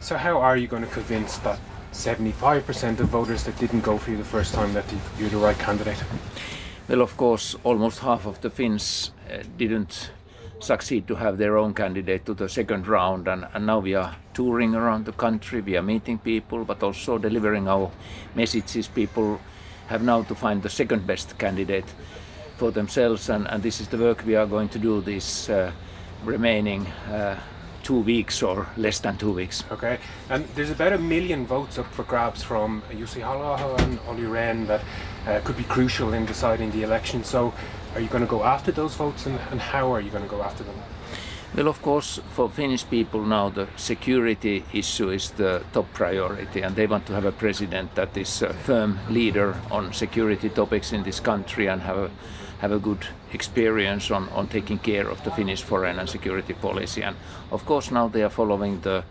So, 0.00 0.16
how 0.16 0.40
are 0.40 0.56
you 0.56 0.66
going 0.66 0.82
to 0.82 0.90
convince 0.90 1.38
that 1.38 1.58
75% 1.92 3.00
of 3.00 3.08
voters 3.08 3.44
that 3.44 3.58
didn't 3.58 3.82
go 3.82 3.98
for 3.98 4.10
you 4.10 4.16
the 4.16 4.24
first 4.24 4.54
time 4.54 4.72
that 4.74 4.84
you're 5.18 5.28
the 5.28 5.36
right 5.36 5.58
candidate? 5.58 6.02
Well, 6.86 7.00
of 7.00 7.16
course, 7.16 7.56
almost 7.64 8.00
half 8.00 8.26
of 8.26 8.42
the 8.42 8.50
Finns 8.50 9.10
uh, 9.30 9.42
didn't 9.56 10.10
succeed 10.60 11.08
to 11.08 11.14
have 11.14 11.38
their 11.38 11.56
own 11.56 11.72
candidate 11.72 12.26
to 12.26 12.34
the 12.34 12.46
second 12.46 12.86
round, 12.86 13.26
and, 13.26 13.46
and 13.54 13.66
now 13.66 13.78
we 13.78 13.94
are 13.94 14.16
touring 14.34 14.74
around 14.74 15.06
the 15.06 15.12
country, 15.12 15.62
we 15.62 15.78
are 15.78 15.82
meeting 15.82 16.18
people, 16.18 16.62
but 16.64 16.82
also 16.82 17.16
delivering 17.16 17.68
our 17.68 17.90
messages. 18.34 18.86
People 18.86 19.40
have 19.86 20.02
now 20.02 20.22
to 20.24 20.34
find 20.34 20.62
the 20.62 20.68
second 20.68 21.06
best 21.06 21.38
candidate 21.38 21.86
for 22.58 22.70
themselves, 22.70 23.30
and, 23.30 23.48
and 23.48 23.62
this 23.62 23.80
is 23.80 23.88
the 23.88 23.98
work 23.98 24.22
we 24.26 24.36
are 24.36 24.46
going 24.46 24.68
to 24.68 24.78
do 24.78 25.00
this 25.00 25.48
uh, 25.48 25.72
remaining 26.22 26.86
uh, 27.10 27.38
two 27.82 28.00
weeks 28.00 28.42
or 28.42 28.66
less 28.76 28.98
than 28.98 29.16
two 29.16 29.32
weeks. 29.32 29.64
Okay, 29.70 29.98
and 30.28 30.46
there's 30.54 30.70
about 30.70 30.92
a 30.92 30.98
million 30.98 31.46
votes 31.46 31.78
up 31.78 31.86
for 31.94 32.02
grabs 32.02 32.42
from 32.42 32.82
Jussi 32.90 33.22
halla 33.22 33.56
and 33.84 33.98
Olli 34.06 34.24
Rehn 34.24 34.66
that 34.66 34.82
uh, 35.26 35.40
could 35.44 35.56
be 35.56 35.64
crucial 35.64 36.12
in 36.12 36.26
deciding 36.26 36.70
the 36.70 36.82
election. 36.82 37.24
So, 37.24 37.52
are 37.94 38.00
you 38.00 38.08
going 38.08 38.24
to 38.24 38.30
go 38.30 38.42
after 38.42 38.72
those 38.72 38.94
votes, 38.94 39.26
and, 39.26 39.38
and 39.50 39.60
how 39.60 39.92
are 39.92 40.00
you 40.00 40.10
going 40.10 40.24
to 40.24 40.30
go 40.30 40.42
after 40.42 40.64
them? 40.64 40.74
Well, 41.56 41.68
of 41.68 41.80
course, 41.82 42.18
for 42.30 42.48
Finnish 42.48 42.84
people 42.90 43.22
now, 43.22 43.48
the 43.48 43.68
security 43.76 44.64
issue 44.72 45.10
is 45.10 45.30
the 45.30 45.62
top 45.72 45.92
priority, 45.92 46.62
and 46.62 46.74
they 46.74 46.88
want 46.88 47.06
to 47.06 47.12
have 47.12 47.24
a 47.24 47.32
president 47.32 47.94
that 47.94 48.16
is 48.16 48.42
a 48.42 48.52
firm 48.52 48.98
leader 49.08 49.54
on 49.70 49.92
security 49.92 50.48
topics 50.48 50.92
in 50.92 51.04
this 51.04 51.20
country 51.20 51.68
and 51.68 51.82
have 51.82 51.98
a 51.98 52.10
have 52.64 52.72
a 52.72 52.78
good 52.78 53.06
experience 53.32 54.10
on, 54.10 54.28
on 54.30 54.46
taking 54.46 54.78
care 54.78 55.08
of 55.10 55.22
the 55.24 55.30
Finnish 55.30 55.62
foreign 55.62 55.98
and 55.98 56.08
security 56.08 56.54
policy. 56.54 57.02
And 57.02 57.16
of 57.50 57.66
course, 57.66 57.90
now 57.90 58.08
they 58.08 58.22
are 58.22 58.30
following 58.30 58.80
the 58.80 59.04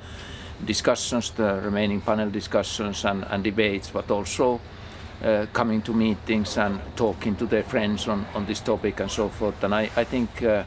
discussions, 0.66 1.30
the 1.32 1.62
remaining 1.64 2.02
panel 2.02 2.32
discussions 2.32 3.06
and, 3.06 3.26
and 3.30 3.44
debates, 3.44 3.92
but 3.92 4.10
also 4.10 4.60
uh, 5.24 5.46
coming 5.54 5.82
to 5.82 5.94
meetings 5.94 6.58
and 6.58 6.82
talking 6.96 7.36
to 7.36 7.46
their 7.46 7.64
friends 7.64 8.08
on, 8.08 8.26
on 8.34 8.46
this 8.46 8.60
topic 8.60 9.00
and 9.00 9.10
so 9.10 9.30
forth. 9.30 9.64
And 9.64 9.74
I, 9.74 9.90
I 9.96 10.04
think 10.04 10.44
uh, 10.44 10.64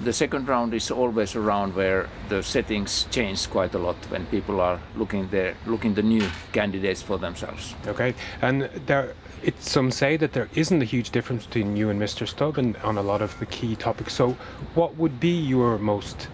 the 0.00 0.12
second 0.12 0.48
round 0.48 0.72
is 0.74 0.90
always 0.90 1.34
a 1.34 1.40
round 1.40 1.74
where 1.74 2.08
the 2.28 2.42
settings 2.42 3.06
change 3.10 3.50
quite 3.50 3.74
a 3.74 3.78
lot 3.78 3.96
when 4.10 4.26
people 4.26 4.60
are 4.60 4.80
looking 4.96 5.28
there, 5.28 5.54
looking 5.66 5.94
the 5.94 6.02
new 6.02 6.26
candidates 6.52 7.02
for 7.02 7.18
themselves. 7.18 7.74
Okay, 7.86 8.14
and 8.40 8.62
there 8.86 9.14
it, 9.42 9.62
some 9.62 9.90
say 9.90 10.16
that 10.16 10.32
there 10.32 10.48
isn't 10.54 10.82
a 10.82 10.84
huge 10.84 11.10
difference 11.10 11.46
between 11.46 11.76
you 11.76 11.90
and 11.90 12.00
Mr. 12.00 12.26
Stubb 12.26 12.58
on 12.58 12.98
a 12.98 13.02
lot 13.02 13.22
of 13.22 13.38
the 13.38 13.46
key 13.46 13.76
topics. 13.76 14.14
So, 14.14 14.32
what 14.74 14.96
would 14.96 15.20
be 15.20 15.30
your 15.30 15.78
most 15.78 16.28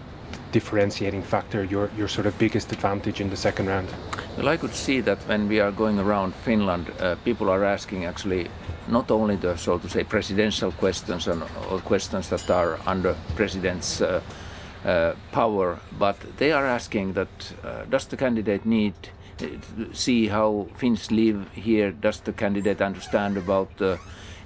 differentiating 0.51 1.23
factor, 1.23 1.63
your, 1.63 1.89
your 1.97 2.07
sort 2.07 2.27
of 2.27 2.37
biggest 2.37 2.71
advantage 2.71 3.21
in 3.21 3.29
the 3.29 3.35
second 3.35 3.67
round? 3.67 3.89
Well, 4.37 4.47
I 4.47 4.57
could 4.57 4.73
see 4.73 5.01
that 5.01 5.17
when 5.27 5.47
we 5.47 5.59
are 5.59 5.71
going 5.71 5.99
around 5.99 6.35
Finland, 6.35 6.91
uh, 6.99 7.15
people 7.23 7.49
are 7.49 7.63
asking 7.63 8.05
actually 8.05 8.49
not 8.87 9.11
only 9.11 9.35
the, 9.35 9.57
so 9.57 9.77
to 9.77 9.89
say, 9.89 10.03
presidential 10.03 10.71
questions 10.71 11.27
and, 11.27 11.43
or 11.69 11.79
questions 11.79 12.29
that 12.29 12.49
are 12.49 12.79
under 12.85 13.15
president's 13.35 14.01
uh, 14.01 14.21
uh, 14.85 15.13
power, 15.31 15.79
but 15.99 16.15
they 16.37 16.51
are 16.51 16.65
asking 16.65 17.13
that 17.13 17.53
uh, 17.63 17.83
does 17.89 18.05
the 18.07 18.17
candidate 18.17 18.65
need 18.65 18.93
see 19.93 20.27
how 20.27 20.67
Finns 20.77 21.11
live 21.11 21.47
here. 21.53 21.91
Does 21.91 22.21
the 22.21 22.33
candidate 22.33 22.81
understand 22.81 23.37
about 23.37 23.77
the 23.77 23.99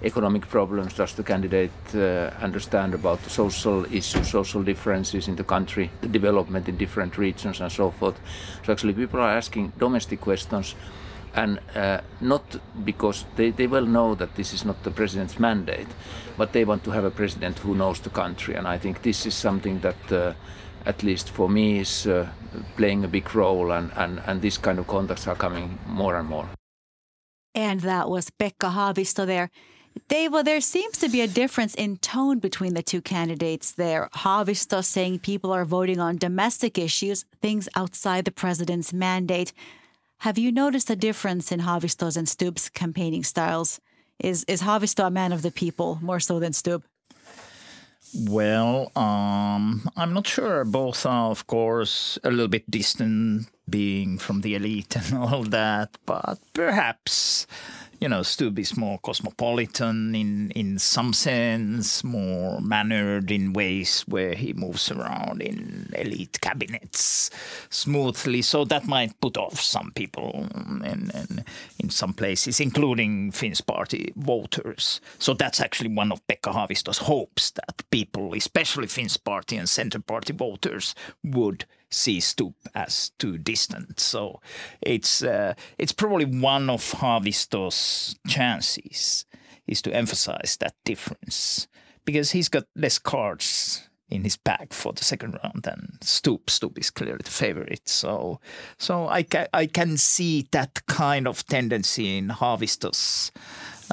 economic 0.04 0.48
problems? 0.48 0.94
Does 0.94 1.14
the 1.14 1.24
candidate 1.24 1.72
uh, 1.94 2.32
understand 2.44 2.94
about 2.94 3.24
the 3.24 3.30
social 3.30 3.86
issues, 3.86 4.30
social 4.30 4.64
differences 4.64 5.28
in 5.28 5.36
the 5.36 5.44
country, 5.44 5.90
the 6.02 6.08
development 6.08 6.68
in 6.68 6.78
different 6.78 7.18
regions, 7.18 7.62
and 7.62 7.72
so 7.72 7.92
forth? 7.92 8.20
So 8.66 8.74
actually, 8.74 8.94
people 8.94 9.20
are 9.20 9.38
asking 9.38 9.74
domestic 9.80 10.22
questions, 10.22 10.76
and 11.36 11.60
uh, 11.76 12.00
not 12.20 12.44
because 12.84 13.26
they, 13.36 13.52
they 13.52 13.68
well 13.68 13.86
know 13.86 14.16
that 14.16 14.36
this 14.36 14.54
is 14.54 14.66
not 14.66 14.84
the 14.84 14.92
president's 14.92 15.40
mandate, 15.40 15.88
but 16.38 16.52
they 16.52 16.66
want 16.66 16.84
to 16.84 16.92
have 16.92 17.06
a 17.06 17.12
president 17.12 17.60
who 17.60 17.76
knows 17.76 18.00
the 18.00 18.10
country. 18.10 18.56
And 18.56 18.68
I 18.68 18.78
think 18.78 19.02
this 19.02 19.26
is 19.26 19.34
something 19.34 19.80
that, 19.80 20.12
uh, 20.12 20.34
at 20.86 21.04
least 21.04 21.30
for 21.30 21.48
me, 21.50 21.80
is 21.80 22.08
uh, 22.08 22.28
playing 22.76 23.06
a 23.06 23.08
big 23.08 23.34
role, 23.36 23.72
and, 23.72 23.92
and, 23.96 24.22
and 24.26 24.42
this 24.42 24.58
kind 24.58 24.80
of 24.80 24.88
contacts 24.88 25.28
are 25.28 25.36
coming 25.36 25.78
more 25.88 26.16
and 26.16 26.28
more. 26.28 26.50
And 27.54 27.82
that 27.82 28.10
was 28.10 28.30
Pekka 28.30 28.72
Haavisto 28.72 29.26
there. 29.26 29.50
Teivo, 30.10 30.32
well, 30.32 30.44
there 30.44 30.62
seems 30.62 30.98
to 31.00 31.10
be 31.10 31.22
a 31.22 31.28
difference 31.28 31.76
in 31.76 31.98
tone 31.98 32.40
between 32.40 32.74
the 32.74 32.84
two 32.84 33.02
candidates 33.02 33.74
there. 33.74 34.10
Haavisto 34.16 34.84
saying 34.84 35.20
people 35.20 35.52
are 35.52 35.66
voting 35.66 36.00
on 36.00 36.18
domestic 36.18 36.78
issues, 36.78 37.26
things 37.42 37.68
outside 37.76 38.26
the 38.26 38.32
president's 38.32 38.94
mandate. 38.94 39.54
Have 40.20 40.38
you 40.38 40.52
noticed 40.52 40.90
a 40.90 40.96
difference 40.96 41.52
in 41.52 41.62
Haavisto's 41.62 42.18
and 42.18 42.28
Stubb's 42.28 42.70
campaigning 42.70 43.24
styles? 43.24 43.80
Is 44.20 44.44
is 44.46 44.62
Haavisto 44.62 45.08
a 45.08 45.10
man 45.10 45.32
of 45.32 45.42
the 45.42 45.52
people 45.52 45.98
more 46.02 46.20
so 46.20 46.40
than 46.40 46.54
Stubb? 46.54 46.84
Well, 48.14 48.92
um, 48.96 49.90
I'm 49.96 50.14
not 50.14 50.28
sure. 50.28 50.66
Both 50.66 51.06
are, 51.06 51.32
of 51.32 51.48
course, 51.48 52.20
a 52.24 52.30
little 52.30 52.50
bit 52.50 52.70
distant, 52.70 53.48
being 53.70 54.18
from 54.18 54.42
the 54.42 54.56
elite 54.56 54.96
and 54.96 55.18
all 55.18 55.44
that, 55.44 55.98
but 56.06 56.38
perhaps 56.54 57.48
you 58.02 58.10
know, 58.10 58.24
Stubb 58.24 58.58
is 58.58 58.76
more 58.76 58.98
cosmopolitan 58.98 60.16
in, 60.16 60.50
in 60.52 60.80
some 60.80 61.14
sense, 61.14 62.04
more 62.04 62.60
mannered 62.60 63.30
in 63.30 63.54
ways 63.54 64.02
where 64.08 64.34
he 64.34 64.54
moves 64.54 64.92
around 64.92 65.40
in 65.40 65.94
elite 65.96 66.42
cabinets 66.42 67.30
smoothly. 67.70 68.42
So 68.42 68.66
that 68.66 68.88
might 68.88 69.22
put 69.22 69.38
off 69.38 69.62
some 69.62 69.92
people 69.92 70.48
in, 70.84 71.12
in, 71.14 71.46
in 71.78 71.90
some 71.92 72.14
places, 72.14 72.60
including 72.60 73.32
Finns 73.32 73.62
party 73.62 74.12
voters. 74.16 75.00
So 75.20 75.36
that's 75.36 75.62
actually 75.62 75.94
one 75.94 76.12
of 76.12 76.26
Pekka 76.26 76.52
Haavisto's 76.54 76.98
hopes 76.98 77.52
that 77.52 77.84
people, 77.92 78.34
especially 78.34 78.88
Finns 78.88 79.16
party 79.18 79.58
and 79.58 79.70
center 79.70 80.00
party 80.00 80.34
voters, 80.34 80.96
would– 81.24 81.66
see 81.92 82.20
Stubb 82.20 82.54
as 82.74 83.12
too 83.20 83.38
distant. 83.38 84.00
So 84.00 84.42
it's 84.82 85.24
uh, 85.24 85.54
it's 85.78 85.92
probably 85.92 86.26
one 86.26 86.70
of 86.70 86.82
Haavisto's 86.94 88.16
chances 88.28 89.26
is 89.68 89.82
to 89.84 89.94
emphasize 89.94 90.58
that 90.60 90.74
difference 90.84 91.68
because 92.06 92.32
he's 92.32 92.50
got 92.50 92.66
less 92.76 92.98
cards 92.98 93.88
in 94.10 94.24
his 94.24 94.36
bag 94.36 94.74
for 94.74 94.92
the 94.92 95.04
second 95.04 95.40
round 95.42 95.64
than 95.64 95.98
Stubb. 96.02 96.50
Stubb 96.50 96.78
is 96.78 96.92
clearly 96.92 97.22
the 97.24 97.32
favorite. 97.32 97.88
So 97.88 98.40
so 98.78 99.08
I 99.08 99.24
can 99.24 99.48
I 99.54 99.66
can 99.68 99.98
see 99.98 100.48
that 100.52 100.86
kind 100.88 101.28
of 101.28 101.46
tendency 101.46 102.18
in 102.18 102.30
Haavisto's 102.30 103.32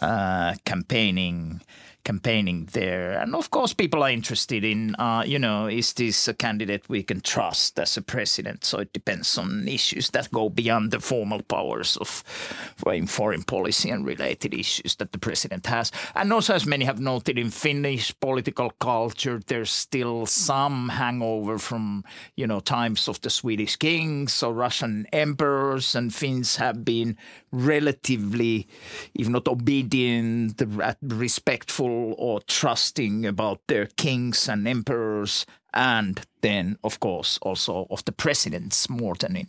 uh, 0.02 0.54
campaigning 0.64 1.60
campaigning 2.08 2.66
there. 2.72 3.20
And 3.20 3.34
of 3.34 3.50
course, 3.50 3.74
people 3.74 4.02
are 4.02 4.10
interested 4.10 4.64
in, 4.64 4.94
uh, 4.94 5.22
you 5.26 5.38
know, 5.38 5.66
is 5.66 5.92
this 5.92 6.26
a 6.26 6.32
candidate 6.32 6.88
we 6.88 7.02
can 7.02 7.20
trust 7.20 7.78
as 7.78 7.98
a 7.98 8.02
president? 8.02 8.64
So 8.64 8.78
it 8.78 8.94
depends 8.94 9.36
on 9.36 9.68
issues 9.68 10.08
that 10.10 10.32
go 10.32 10.48
beyond 10.48 10.90
the 10.90 11.00
formal 11.00 11.42
powers 11.42 11.98
of 11.98 12.24
foreign 13.06 13.42
policy 13.42 13.90
and 13.90 14.06
related 14.06 14.54
issues 14.54 14.96
that 14.96 15.12
the 15.12 15.18
president 15.18 15.66
has. 15.66 15.92
And 16.14 16.32
also, 16.32 16.54
as 16.54 16.64
many 16.64 16.86
have 16.86 16.98
noted 16.98 17.36
in 17.38 17.50
Finnish 17.50 18.14
political 18.20 18.70
culture, 18.70 19.40
there's 19.46 19.70
still 19.70 20.24
some 20.24 20.88
hangover 20.88 21.58
from, 21.58 22.04
you 22.36 22.46
know, 22.46 22.60
times 22.60 23.08
of 23.08 23.20
the 23.20 23.30
Swedish 23.30 23.76
kings 23.76 24.42
or 24.42 24.54
Russian 24.54 25.06
emperors, 25.12 25.94
and 25.94 26.14
Finns 26.14 26.56
have 26.56 26.84
been 26.84 27.16
relatively, 27.52 28.66
if 29.14 29.28
not 29.28 29.48
obedient, 29.48 30.60
uh, 30.62 30.94
respectful 31.02 32.14
or 32.18 32.40
trusting 32.42 33.26
about 33.26 33.60
their 33.68 33.86
kings 33.86 34.48
and 34.48 34.66
emperors, 34.68 35.46
and 35.74 36.20
then, 36.40 36.78
of 36.82 37.00
course, 37.00 37.38
also 37.42 37.86
of 37.90 38.04
the 38.04 38.12
presidents 38.12 38.88
more 38.88 39.14
than 39.14 39.36
in 39.36 39.48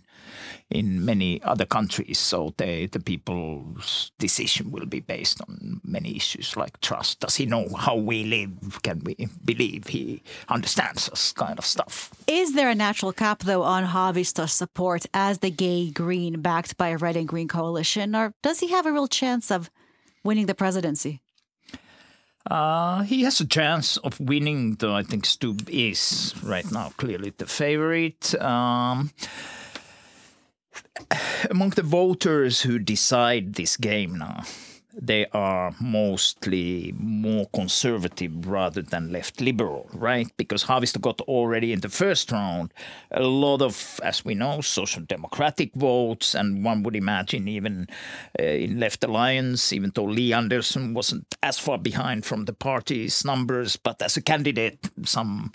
in 0.70 1.04
many 1.04 1.42
other 1.44 1.66
countries. 1.66 2.20
So 2.20 2.54
they, 2.58 2.88
the 2.88 3.00
people's 3.00 4.12
decision 4.20 4.72
will 4.72 4.86
be 4.86 5.00
based 5.00 5.42
on 5.42 5.82
many 5.84 6.16
issues 6.16 6.56
like 6.56 6.80
trust. 6.82 7.20
Does 7.20 7.36
he 7.36 7.46
know 7.46 7.68
how 7.78 7.96
we 7.96 8.24
live? 8.24 8.82
Can 8.84 9.02
we 9.04 9.16
believe 9.44 9.88
he 9.88 10.22
understands 10.48 11.10
us? 11.10 11.34
Kind 11.34 11.58
of 11.58 11.66
stuff. 11.66 12.12
Is 12.28 12.54
there 12.54 12.70
a 12.70 12.76
natural 12.76 13.14
cap 13.14 13.40
though 13.40 13.64
on 13.64 13.86
Haavisto's 13.86 14.54
support 14.54 15.06
as 15.14 15.40
the 15.40 15.52
gay 15.52 15.90
green 15.90 16.42
backed 16.42 16.78
by 16.78 16.90
a 16.90 16.98
red 16.98 17.16
and 17.16 17.28
green 17.28 17.48
coalition, 17.48 18.16
or 18.16 18.34
does 18.42 18.60
he 18.60 18.70
have 18.70 18.86
a 18.86 18.92
real 18.92 19.08
chance 19.08 19.52
of 19.52 19.70
winning 20.24 20.46
the 20.46 20.56
presidency? 20.56 21.22
Uh, 22.50 23.04
he 23.04 23.24
has 23.24 23.40
a 23.40 23.46
chance 23.46 23.98
of 23.98 24.20
winning, 24.20 24.76
though 24.76 24.96
I 24.96 25.04
think 25.04 25.26
Stubb 25.26 25.70
is 25.70 26.34
right 26.44 26.70
now 26.72 26.92
clearly 26.98 27.34
the 27.38 27.46
favorite. 27.46 28.34
Um, 28.42 29.12
among 31.50 31.72
the 31.72 31.84
voters 31.84 32.62
who 32.62 32.80
decide 32.80 33.54
this 33.56 33.76
game 33.78 34.18
now, 34.18 34.44
they 35.02 35.26
are 35.32 35.74
mostly 35.80 36.94
more 36.98 37.48
conservative 37.54 38.48
rather 38.48 38.82
than 38.82 39.12
left 39.12 39.40
liberal, 39.40 39.90
right? 39.94 40.28
Because 40.38 40.66
Haavisto 40.66 41.00
got 41.00 41.22
already 41.22 41.72
in 41.72 41.80
the 41.80 41.90
first 41.90 42.32
round 42.32 42.74
a 43.12 43.24
lot 43.24 43.62
of, 43.62 44.00
as 44.04 44.26
we 44.26 44.36
know, 44.36 44.62
social 44.62 45.04
democratic 45.04 45.74
votes, 45.74 46.36
and 46.36 46.64
one 46.66 46.84
would 46.84 46.96
imagine 46.96 47.48
even 47.48 47.88
uh, 48.40 48.44
in 48.44 48.80
Left 48.80 49.04
Alliance, 49.04 49.72
even 49.72 49.92
though 49.96 50.04
Li 50.04 50.34
Andersson 50.34 50.94
wasn't 50.94 51.36
as 51.42 51.58
far 51.58 51.78
behind 51.78 52.26
from 52.26 52.46
the 52.46 52.54
party's 52.54 53.24
numbers, 53.24 53.78
but 53.78 54.02
as 54.02 54.18
a 54.18 54.22
candidate, 54.22 54.90
some 55.06 55.52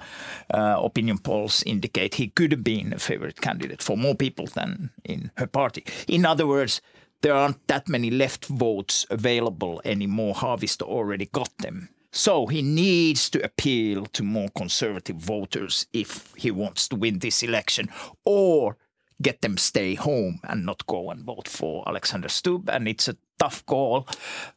uh, 0.52 0.76
opinion 0.78 1.18
polls 1.18 1.62
indicate 1.66 2.14
he 2.14 2.28
could 2.28 2.50
have 2.50 2.64
been 2.64 2.92
a 2.92 2.98
favorite 2.98 3.40
candidate 3.40 3.82
for 3.82 3.96
more 3.96 4.14
people 4.14 4.46
than 4.46 4.90
in 5.04 5.30
her 5.36 5.46
party. 5.46 5.84
In 6.08 6.24
other 6.24 6.46
words, 6.46 6.80
there 7.24 7.34
aren't 7.34 7.66
that 7.68 7.88
many 7.88 8.10
left 8.10 8.44
votes 8.44 9.06
available 9.08 9.80
anymore. 9.82 10.34
Haavisto 10.34 10.82
already 10.82 11.24
got 11.24 11.56
them. 11.56 11.88
So 12.12 12.46
he 12.46 12.60
needs 12.60 13.30
to 13.30 13.42
appeal 13.42 14.04
to 14.12 14.22
more 14.22 14.50
conservative 14.54 15.16
voters 15.16 15.86
if 15.94 16.34
he 16.36 16.50
wants 16.50 16.86
to 16.88 16.96
win 16.96 17.20
this 17.20 17.42
election, 17.42 17.88
or 18.26 18.76
get 19.22 19.40
them 19.40 19.56
stay 19.56 19.94
home 19.94 20.40
and 20.44 20.66
not 20.66 20.86
go 20.86 21.10
and 21.10 21.24
vote 21.24 21.48
for 21.48 21.82
Alexander 21.88 22.28
Stubb. 22.28 22.68
And 22.68 22.86
it's 22.86 23.08
a 23.08 23.16
tough 23.38 23.64
call. 23.66 24.06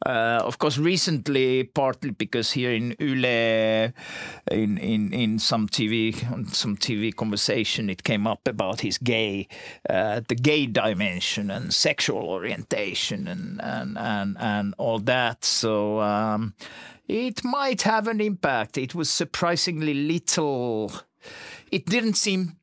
Uh, 0.04 0.40
of 0.44 0.58
course, 0.58 0.78
recently, 0.78 1.64
partly 1.64 2.10
because 2.10 2.52
here 2.52 2.72
in 2.72 2.94
Yle, 2.98 3.92
in 4.50 4.78
in 4.78 5.12
in 5.12 5.38
some 5.38 5.68
TV 5.68 6.14
some 6.52 6.76
TV 6.76 7.14
conversation, 7.14 7.90
it 7.90 8.02
came 8.02 8.26
up 8.26 8.46
about 8.46 8.80
his 8.80 8.98
gay, 8.98 9.48
uh, 9.88 10.20
the 10.28 10.34
gay 10.34 10.66
dimension 10.66 11.50
and 11.50 11.72
sexual 11.72 12.24
orientation 12.28 13.28
and 13.28 13.60
and 13.62 13.98
and, 13.98 14.36
and 14.38 14.74
all 14.78 14.98
that. 15.00 15.44
So. 15.44 16.00
Um, 16.00 16.54
it 17.08 17.42
might 17.42 17.82
have 17.82 18.06
an 18.06 18.20
impact. 18.20 18.76
It 18.76 18.94
was 18.94 19.08
surprisingly 19.10 19.94
little. 19.94 20.92
It 21.72 21.86
didn't 21.86 22.18
seem 22.18 22.58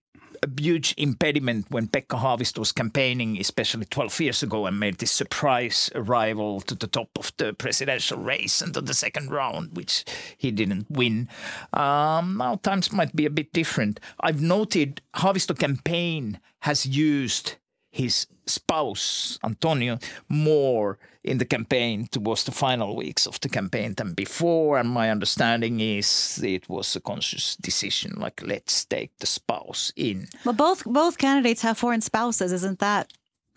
a 0.45 0.61
huge 0.61 0.93
impediment 0.97 1.65
when 1.69 1.87
Pekka 1.87 2.19
Haavisto 2.19 2.59
was 2.59 2.71
campaigning, 2.71 3.39
especially 3.39 3.85
12 3.85 4.19
years 4.21 4.43
ago, 4.43 4.65
and 4.65 4.79
made 4.79 4.97
this 4.97 5.11
surprise 5.11 5.89
arrival 5.95 6.61
to 6.61 6.75
the 6.75 6.87
top 6.87 7.09
of 7.17 7.31
the 7.37 7.53
presidential 7.53 8.17
race 8.17 8.61
and 8.61 8.73
to 8.73 8.81
the 8.81 8.93
second 8.93 9.31
round, 9.31 9.75
which 9.75 10.05
he 10.37 10.51
didn't 10.51 10.89
win. 10.89 11.27
Um, 11.73 12.37
now 12.37 12.55
times 12.55 12.91
might 12.91 13.15
be 13.15 13.25
a 13.25 13.29
bit 13.29 13.51
different. 13.53 13.99
I've 14.19 14.41
noted 14.41 15.01
Haavisto 15.15 15.57
campaign 15.57 16.39
has 16.61 16.85
used 16.85 17.55
his 17.95 18.27
spouse, 18.45 19.39
Antonio, 19.41 19.97
more 20.27 20.99
in 21.23 21.37
the 21.37 21.45
campaign 21.45 22.07
towards 22.11 22.43
the 22.43 22.51
final 22.51 22.95
weeks 22.95 23.25
of 23.25 23.39
the 23.39 23.49
campaign 23.49 23.93
than 23.95 24.13
before. 24.13 24.77
And 24.77 24.89
my 24.89 25.09
understanding 25.09 25.79
is 25.79 26.41
it 26.43 26.67
was 26.67 26.95
a 26.95 26.99
conscious 26.99 27.55
decision, 27.55 28.11
like 28.17 28.41
let's 28.45 28.85
take 28.85 29.11
the 29.19 29.25
spouse 29.25 29.93
in. 29.95 30.27
Well, 30.43 30.55
both 30.55 30.83
both 30.83 31.17
candidates 31.17 31.61
have 31.61 31.77
foreign 31.77 32.01
spouses, 32.01 32.51
isn't 32.51 32.79
that 32.79 33.13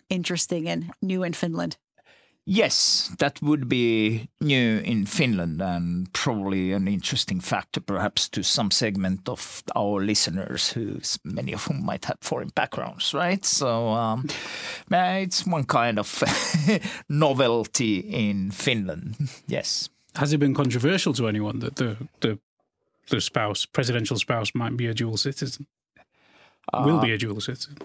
interesting 0.09 0.69
and 0.69 0.91
new 1.01 1.23
in 1.23 1.33
Finland? 1.33 1.77
Yes, 2.51 3.11
that 3.19 3.39
would 3.43 3.69
be 3.69 4.27
new 4.41 4.79
in 4.79 5.05
Finland 5.05 5.61
and 5.61 6.11
probably 6.13 6.73
an 6.73 6.87
interesting 6.87 7.41
factor, 7.41 7.79
perhaps, 7.79 8.27
to 8.29 8.41
some 8.41 8.71
segment 8.71 9.29
of 9.29 9.61
our 9.75 10.01
listeners, 10.01 10.71
who 10.71 10.99
many 11.23 11.53
of 11.53 11.65
whom 11.65 11.85
might 11.85 12.05
have 12.05 12.17
foreign 12.21 12.49
backgrounds, 12.55 13.13
right? 13.13 13.45
So 13.45 13.89
um, 13.89 14.25
it's 14.89 15.45
one 15.45 15.65
kind 15.65 15.99
of 15.99 16.23
novelty 17.09 17.99
in 17.99 18.49
Finland. 18.49 19.15
Yes. 19.47 19.89
Has 20.15 20.33
it 20.33 20.39
been 20.39 20.55
controversial 20.55 21.13
to 21.13 21.27
anyone 21.27 21.59
that 21.59 21.75
the 21.75 21.97
the 22.19 22.39
the 23.09 23.21
spouse, 23.21 23.67
presidential 23.67 24.17
spouse, 24.17 24.55
might 24.55 24.75
be 24.75 24.87
a 24.87 24.93
dual 24.95 25.17
citizen? 25.17 25.67
Uh, 26.73 26.83
Will 26.83 26.99
be 26.99 27.13
a 27.13 27.17
dual 27.17 27.41
citizen? 27.41 27.77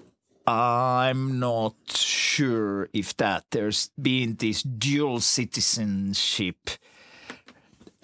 I'm 0.46 1.38
not 1.38 1.74
sure 1.88 2.88
if 2.92 3.16
that. 3.16 3.44
There's 3.50 3.90
been 4.00 4.36
this 4.36 4.62
dual 4.62 5.20
citizenship 5.20 6.70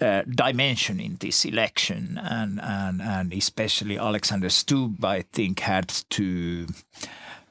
uh, 0.01 0.23
dimension 0.23 0.99
in 0.99 1.17
this 1.19 1.45
election, 1.45 2.19
and, 2.21 2.59
and 2.59 3.01
and 3.01 3.33
especially 3.33 3.99
Alexander 3.99 4.49
Stubb, 4.49 5.05
I 5.05 5.21
think, 5.21 5.59
had 5.59 5.89
to 6.09 6.65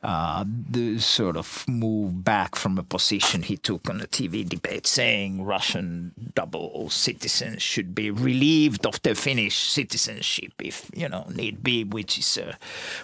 uh, 0.03 0.45
the 0.47 0.99
sort 0.99 1.37
of 1.37 1.65
move 1.69 2.25
back 2.25 2.57
from 2.57 2.79
a 2.79 2.83
position 2.83 3.43
he 3.43 3.57
took 3.57 3.89
on 3.91 4.01
a 4.01 4.07
TV 4.07 4.49
debate, 4.49 4.87
saying 4.87 5.45
Russian 5.45 6.13
double 6.35 6.89
citizens 6.89 7.63
should 7.63 7.95
be 7.95 8.11
relieved 8.11 8.87
of 8.87 9.03
their 9.03 9.15
Finnish 9.15 9.59
citizenship 9.59 10.53
if 10.59 10.91
you 10.95 11.09
know 11.09 11.27
need 11.35 11.63
be, 11.63 11.85
which 11.85 12.19
is 12.19 12.39
uh, 12.39 12.55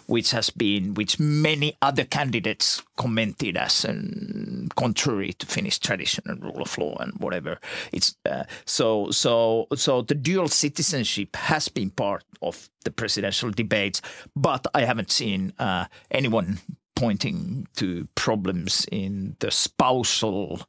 which 0.06 0.30
has 0.30 0.48
been 0.48 0.94
which 0.94 1.20
many 1.20 1.76
other 1.82 2.04
candidates 2.04 2.82
commented 2.96 3.58
as 3.58 3.84
contrary 4.74 5.32
to 5.34 5.46
Finnish 5.46 5.78
tradition 5.78 6.24
and 6.26 6.42
rule 6.42 6.62
of 6.62 6.78
law 6.78 6.96
and 6.98 7.12
whatever. 7.18 7.58
It's 7.92 8.16
uh, 8.24 8.44
so 8.64 9.10
so 9.10 9.66
so 9.74 10.02
the 10.02 10.14
dual 10.14 10.48
citizenship 10.48 11.36
has 11.36 11.68
been 11.68 11.90
part 11.90 12.24
of 12.40 12.70
the 12.86 12.90
presidential 12.90 13.50
debates, 13.50 14.00
but 14.34 14.66
I 14.72 14.86
haven't 14.86 15.10
seen 15.10 15.52
uh, 15.58 15.86
anyone 16.10 16.60
pointing 16.94 17.66
to 17.76 18.08
problems 18.14 18.86
in 18.90 19.36
the 19.40 19.50
spousal 19.50 20.62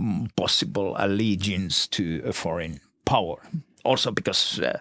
mm, 0.00 0.34
possible 0.36 0.96
allegiance 0.96 1.86
to 1.88 2.22
a 2.24 2.32
foreign 2.32 2.80
power. 3.04 3.36
Also, 3.84 4.10
because 4.10 4.60
uh, 4.60 4.78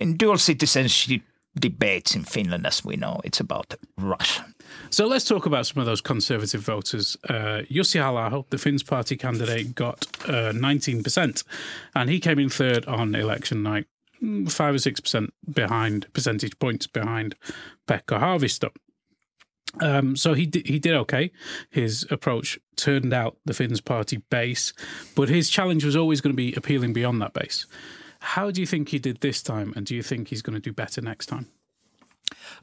in 0.00 0.16
dual 0.16 0.38
citizenship 0.38 1.22
debates 1.54 2.14
in 2.14 2.24
Finland, 2.24 2.66
as 2.66 2.84
we 2.84 2.96
know, 2.96 3.20
it's 3.24 3.40
about 3.40 3.74
Russia. 3.98 4.44
So 4.90 5.06
let's 5.06 5.24
talk 5.24 5.46
about 5.46 5.66
some 5.66 5.80
of 5.80 5.86
those 5.86 6.00
conservative 6.00 6.62
voters. 6.62 7.16
Uh, 7.28 7.62
Jussi 7.70 8.00
halla 8.00 8.44
the 8.50 8.58
Finns 8.58 8.82
party 8.82 9.16
candidate, 9.16 9.74
got 9.74 10.06
uh, 10.28 10.52
19%, 10.52 11.44
and 11.94 12.10
he 12.10 12.20
came 12.20 12.38
in 12.38 12.48
third 12.48 12.86
on 12.86 13.14
election 13.14 13.62
night, 13.62 13.86
five 14.48 14.74
or 14.74 14.78
six 14.78 15.00
percent 15.00 15.32
behind 15.52 16.12
percentage 16.12 16.58
points 16.58 16.86
behind 16.86 17.34
Pekka 17.86 18.20
Haavisto. 18.20 18.70
Um, 19.80 20.16
so 20.16 20.34
he 20.34 20.46
did, 20.46 20.66
he 20.66 20.78
did 20.78 20.94
okay. 20.94 21.32
His 21.70 22.06
approach 22.10 22.58
turned 22.76 23.12
out 23.12 23.38
the 23.46 23.54
Finns 23.54 23.80
party 23.80 24.18
base, 24.28 24.74
but 25.14 25.28
his 25.28 25.48
challenge 25.48 25.84
was 25.84 25.96
always 25.96 26.20
going 26.20 26.32
to 26.32 26.36
be 26.36 26.52
appealing 26.54 26.92
beyond 26.92 27.22
that 27.22 27.32
base. 27.32 27.66
How 28.20 28.50
do 28.50 28.60
you 28.60 28.66
think 28.66 28.90
he 28.90 28.98
did 28.98 29.20
this 29.20 29.42
time, 29.42 29.72
and 29.74 29.86
do 29.86 29.94
you 29.96 30.02
think 30.02 30.28
he's 30.28 30.42
going 30.42 30.54
to 30.54 30.60
do 30.60 30.72
better 30.72 31.00
next 31.00 31.26
time? 31.26 31.48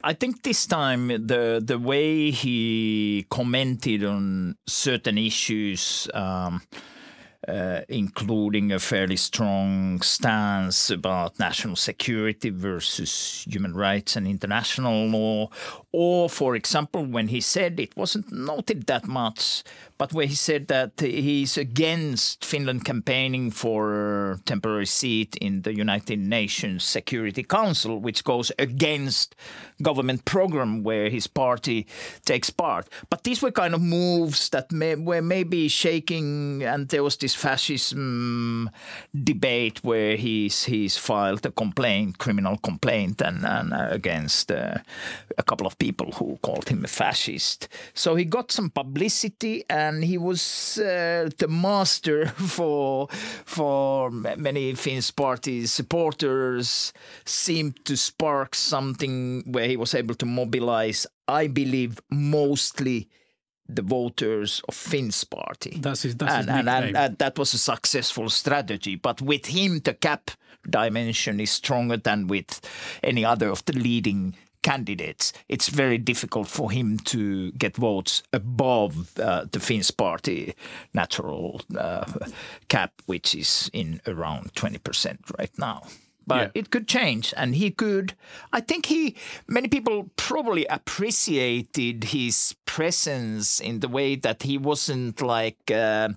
I 0.04 0.14
think 0.14 0.44
this 0.44 0.66
time 0.66 1.08
the 1.08 1.62
the 1.64 1.78
way 1.80 2.32
he 2.32 3.26
commented 3.30 4.04
on 4.04 4.56
certain 4.68 5.18
issues. 5.18 6.08
Um, 6.14 6.62
uh, 7.48 7.82
including 7.88 8.72
a 8.72 8.80
fairly 8.80 9.16
strong 9.16 10.02
stance 10.02 10.90
about 10.90 11.40
national 11.40 11.76
security 11.76 12.50
versus 12.50 13.46
human 13.48 13.74
rights 13.74 14.16
and 14.16 14.28
international 14.28 15.08
law. 15.08 15.50
Or, 15.92 16.30
for 16.30 16.56
example, 16.56 17.04
when 17.04 17.30
he 17.30 17.42
said 17.42 17.80
it 17.80 17.98
wasn't 17.98 18.32
noted 18.32 18.86
that 18.86 19.08
much, 19.08 19.64
but 19.98 20.14
where 20.14 20.28
he 20.28 20.36
said 20.36 20.68
that 20.68 20.92
he's 21.00 21.58
against 21.58 22.46
Finland 22.46 22.86
campaigning 22.86 23.50
for 23.50 24.40
temporary 24.46 24.86
seat 24.86 25.36
in 25.38 25.64
the 25.64 25.76
United 25.76 26.20
Nations 26.20 26.84
Security 26.84 27.42
Council, 27.42 28.00
which 28.00 28.24
goes 28.24 28.52
against 28.60 29.36
government 29.82 30.26
program 30.26 30.84
where 30.84 31.10
his 31.10 31.26
party 31.26 31.88
takes 32.24 32.52
part. 32.52 32.88
But 33.10 33.24
these 33.24 33.42
were 33.42 33.52
kind 33.52 33.74
of 33.74 33.82
moves 33.82 34.50
that 34.50 34.72
may, 34.72 34.94
were 34.96 35.24
maybe 35.24 35.68
shaking, 35.68 36.62
and 36.64 36.88
there 36.90 37.04
was 37.04 37.18
this 37.18 37.34
fascism 37.34 38.70
debate 39.12 39.84
where 39.84 40.16
he's 40.16 40.66
he's 40.66 40.98
filed 40.98 41.46
a 41.48 41.52
complaint, 41.52 42.20
criminal 42.20 42.58
complaint, 42.58 43.22
and, 43.22 43.44
and 43.44 43.74
against 43.74 44.52
uh, 44.52 44.78
a 45.38 45.44
couple 45.44 45.66
of 45.66 45.79
people 45.80 46.12
who 46.12 46.38
called 46.42 46.70
him 46.70 46.86
a 46.86 46.88
fascist. 46.88 47.68
So 47.94 48.16
he 48.16 48.26
got 48.26 48.52
some 48.52 48.70
publicity, 48.70 49.64
and 49.70 50.04
he 50.04 50.18
was 50.18 50.78
uh, 50.78 51.30
the 51.38 51.48
master 51.48 52.28
for 52.56 53.08
for 53.46 54.12
many 54.12 54.74
Finns 54.76 55.12
party 55.12 55.66
supporters. 55.66 56.94
Seemed 57.26 57.84
to 57.86 57.98
spark 57.98 58.56
something 58.56 59.44
where 59.52 59.68
he 59.68 59.78
was 59.78 59.96
able 59.96 60.16
to 60.16 60.26
mobilize. 60.26 61.08
I 61.28 61.48
believe 61.48 62.00
mostly 62.10 63.08
the 63.68 63.84
voters 63.84 64.62
of 64.68 64.74
Finn's 64.74 65.24
party. 65.24 65.78
That's 65.80 66.02
his, 66.02 66.16
that's 66.16 66.34
and, 66.34 66.50
and, 66.50 66.68
and, 66.68 66.98
and, 66.98 67.18
that 67.20 67.38
was 67.38 67.54
a 67.54 67.60
successful 67.60 68.30
strategy. 68.30 68.96
But 68.96 69.22
with 69.22 69.46
him, 69.46 69.80
the 69.80 69.94
cap 69.94 70.32
dimension 70.68 71.40
is 71.40 71.52
stronger 71.52 71.98
than 71.98 72.28
with 72.28 72.60
any 73.04 73.24
other 73.24 73.50
of 73.50 73.64
the 73.66 73.74
leading 73.74 74.36
candidates. 74.62 75.34
It's 75.48 75.70
very 75.70 75.98
difficult 75.98 76.48
for 76.48 76.72
him 76.72 76.98
to 77.06 77.52
get 77.54 77.78
votes 77.78 78.24
above 78.34 79.18
uh, 79.20 79.46
the 79.52 79.60
Finns 79.60 79.92
party 79.92 80.56
natural 80.94 81.62
uh, 81.78 82.06
cap, 82.68 82.94
which 83.06 83.36
is 83.36 83.70
in 83.74 84.02
around 84.06 84.54
20% 84.54 85.18
right 85.38 85.52
now 85.58 85.84
but 86.30 86.52
yeah. 86.56 86.62
it 86.62 86.70
could 86.70 86.88
change. 86.88 87.34
And 87.36 87.56
he 87.56 87.72
could, 87.72 88.14
I 88.54 88.62
think 88.62 88.86
he, 88.86 89.16
many 89.48 89.68
people 89.68 90.10
probably 90.16 90.66
appreciated 90.68 92.06
his 92.06 92.56
presence 92.66 93.60
in 93.60 93.80
the 93.80 93.88
way 93.88 94.16
that 94.16 94.44
he 94.44 94.58
wasn't 94.58 95.22
like 95.22 95.72
uh, 95.72 96.10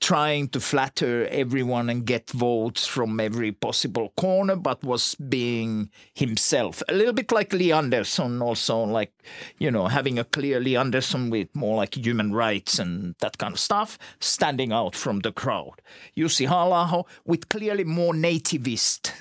trying 0.00 0.48
to 0.48 0.60
flatter 0.60 1.28
everyone 1.28 1.88
and 1.88 2.04
get 2.04 2.28
votes 2.30 2.86
from 2.88 3.20
every 3.20 3.52
possible 3.52 4.12
corner, 4.16 4.56
but 4.56 4.82
was 4.82 5.14
being 5.14 5.90
himself. 6.12 6.82
A 6.88 6.94
little 6.94 7.14
bit 7.14 7.30
like 7.30 7.52
Li 7.52 7.70
Andersson, 7.70 8.42
also 8.42 8.82
like, 8.82 9.12
you 9.58 9.70
know, 9.70 9.86
having 9.86 10.18
a 10.18 10.24
clear 10.24 10.58
Li 10.58 10.76
Andersson 10.76 11.30
with 11.30 11.54
more 11.54 11.76
like 11.76 11.94
human 11.94 12.34
rights 12.34 12.80
and 12.80 13.14
that 13.20 13.38
kind 13.38 13.54
of 13.54 13.60
stuff, 13.60 13.96
standing 14.18 14.72
out 14.72 14.96
from 14.96 15.20
the 15.20 15.30
crowd. 15.30 15.80
Jussi 16.16 16.48
halla 16.48 17.04
with 17.24 17.48
clearly 17.48 17.84
more 17.84 18.12
nativist 18.12 19.12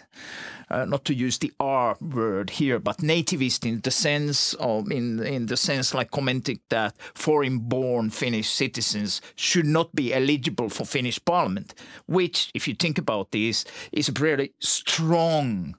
uh, 0.71 0.85
not 0.85 1.03
to 1.05 1.13
use 1.13 1.37
the 1.37 1.51
R 1.59 1.97
word 1.99 2.51
here, 2.51 2.79
but 2.79 2.97
nativist 2.97 3.65
in 3.65 3.81
the 3.81 3.91
sense 3.91 4.53
of 4.55 4.89
in 4.89 5.19
in 5.19 5.47
the 5.47 5.57
sense 5.57 5.93
like 5.93 6.11
commenting 6.11 6.59
that 6.69 6.95
foreign-born 7.13 8.09
Finnish 8.09 8.49
citizens 8.49 9.21
should 9.35 9.65
not 9.65 9.93
be 9.93 10.13
eligible 10.13 10.69
for 10.69 10.85
Finnish 10.85 11.19
parliament, 11.25 11.73
which, 12.05 12.51
if 12.53 12.67
you 12.67 12.75
think 12.75 12.97
about 12.97 13.31
this, 13.31 13.65
is 13.91 14.09
a 14.09 14.13
pretty 14.13 14.53
strong. 14.59 15.75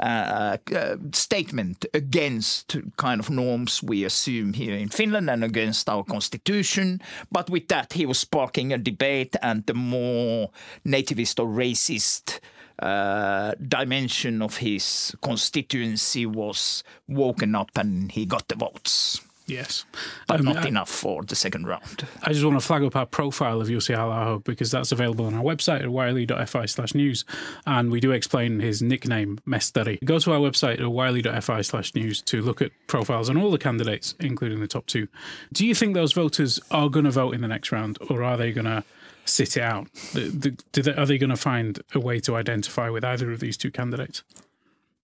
Uh, 0.00 0.56
uh, 0.74 0.96
statement 1.12 1.86
against 1.94 2.76
kind 2.96 3.20
of 3.20 3.30
norms 3.30 3.80
we 3.80 4.04
assume 4.04 4.52
here 4.52 4.74
in 4.74 4.88
Finland 4.88 5.30
and 5.30 5.44
against 5.44 5.88
our 5.88 6.02
constitution. 6.02 7.00
But 7.30 7.48
with 7.48 7.68
that, 7.68 7.92
he 7.92 8.04
was 8.04 8.18
sparking 8.18 8.72
a 8.72 8.78
debate, 8.78 9.36
and 9.40 9.64
the 9.66 9.74
more 9.74 10.50
nativist 10.84 11.38
or 11.38 11.46
racist 11.46 12.40
uh, 12.78 13.52
dimension 13.66 14.42
of 14.42 14.58
his 14.58 15.14
constituency 15.22 16.26
was 16.26 16.82
woken 17.08 17.54
up 17.54 17.70
and 17.76 18.12
he 18.12 18.26
got 18.26 18.48
the 18.48 18.56
votes. 18.56 19.20
Yes. 19.46 19.84
But 20.26 20.40
um, 20.40 20.46
not 20.46 20.64
I, 20.64 20.68
enough 20.68 20.88
for 20.88 21.22
the 21.22 21.36
second 21.36 21.66
round. 21.66 22.06
I 22.22 22.32
just 22.32 22.44
want 22.44 22.58
to 22.58 22.66
flag 22.66 22.82
up 22.82 22.96
our 22.96 23.04
profile 23.04 23.60
of 23.60 23.68
Jussi 23.68 23.94
halla 23.94 24.38
because 24.38 24.70
that's 24.70 24.90
available 24.90 25.26
on 25.26 25.34
our 25.34 25.42
website 25.42 25.82
at 25.82 25.90
yle.fi 25.90 26.66
slash 26.66 26.94
news. 26.94 27.24
And 27.66 27.90
we 27.90 28.00
do 28.00 28.12
explain 28.12 28.60
his 28.60 28.80
nickname, 28.80 29.40
Mestari. 29.46 30.02
Go 30.04 30.18
to 30.18 30.32
our 30.32 30.38
website 30.38 30.74
at 30.74 30.90
yle.fi 30.90 31.60
slash 31.60 31.94
news 31.94 32.22
to 32.22 32.40
look 32.40 32.62
at 32.62 32.72
profiles 32.86 33.28
on 33.28 33.36
all 33.36 33.50
the 33.50 33.58
candidates, 33.58 34.14
including 34.18 34.60
the 34.60 34.66
top 34.66 34.86
two. 34.86 35.08
Do 35.52 35.66
you 35.66 35.74
think 35.74 35.94
those 35.94 36.12
voters 36.12 36.58
are 36.70 36.88
going 36.88 37.04
to 37.04 37.10
vote 37.10 37.34
in 37.34 37.42
the 37.42 37.48
next 37.48 37.70
round 37.70 37.98
or 38.08 38.22
are 38.22 38.38
they 38.38 38.50
going 38.50 38.64
to 38.64 38.82
sit 39.24 39.56
it 39.56 39.62
out? 39.62 39.92
The, 40.12 40.56
the, 40.72 40.82
they, 40.82 40.94
are 40.94 41.06
they 41.06 41.18
going 41.18 41.30
to 41.30 41.36
find 41.36 41.80
a 41.94 42.00
way 42.00 42.20
to 42.20 42.36
identify 42.36 42.88
with 42.90 43.04
either 43.04 43.30
of 43.32 43.40
these 43.40 43.56
two 43.56 43.70
candidates? 43.70 44.22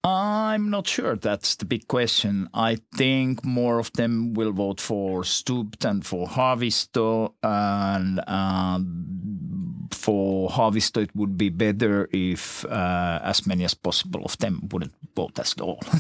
I'm 0.02 0.70
not 0.70 0.87
sure. 0.87 1.16
That's 1.16 1.56
the 1.56 1.66
big 1.66 1.87
question. 1.87 2.48
I 2.54 2.78
think 2.96 3.44
more 3.44 3.78
of 3.78 3.92
them 3.92 4.33
will 4.33 4.52
vote 4.52 4.80
for 4.80 5.24
Stubb 5.24 5.78
than 5.80 6.00
for 6.00 6.26
Haavisto. 6.26 7.35
And 7.42 8.20
um, 8.26 9.88
for 9.90 10.48
Haavisto, 10.48 11.02
it 11.02 11.14
would 11.14 11.37
be 11.37 11.50
better 11.50 12.09
if 12.12 12.64
uh, 12.64 13.20
as 13.22 13.46
many 13.46 13.64
as 13.64 13.74
possible 13.74 14.24
of 14.24 14.38
them 14.38 14.68
wouldn't 14.72 14.94
vote 15.14 15.38
at 15.38 15.61
all. 15.61 15.80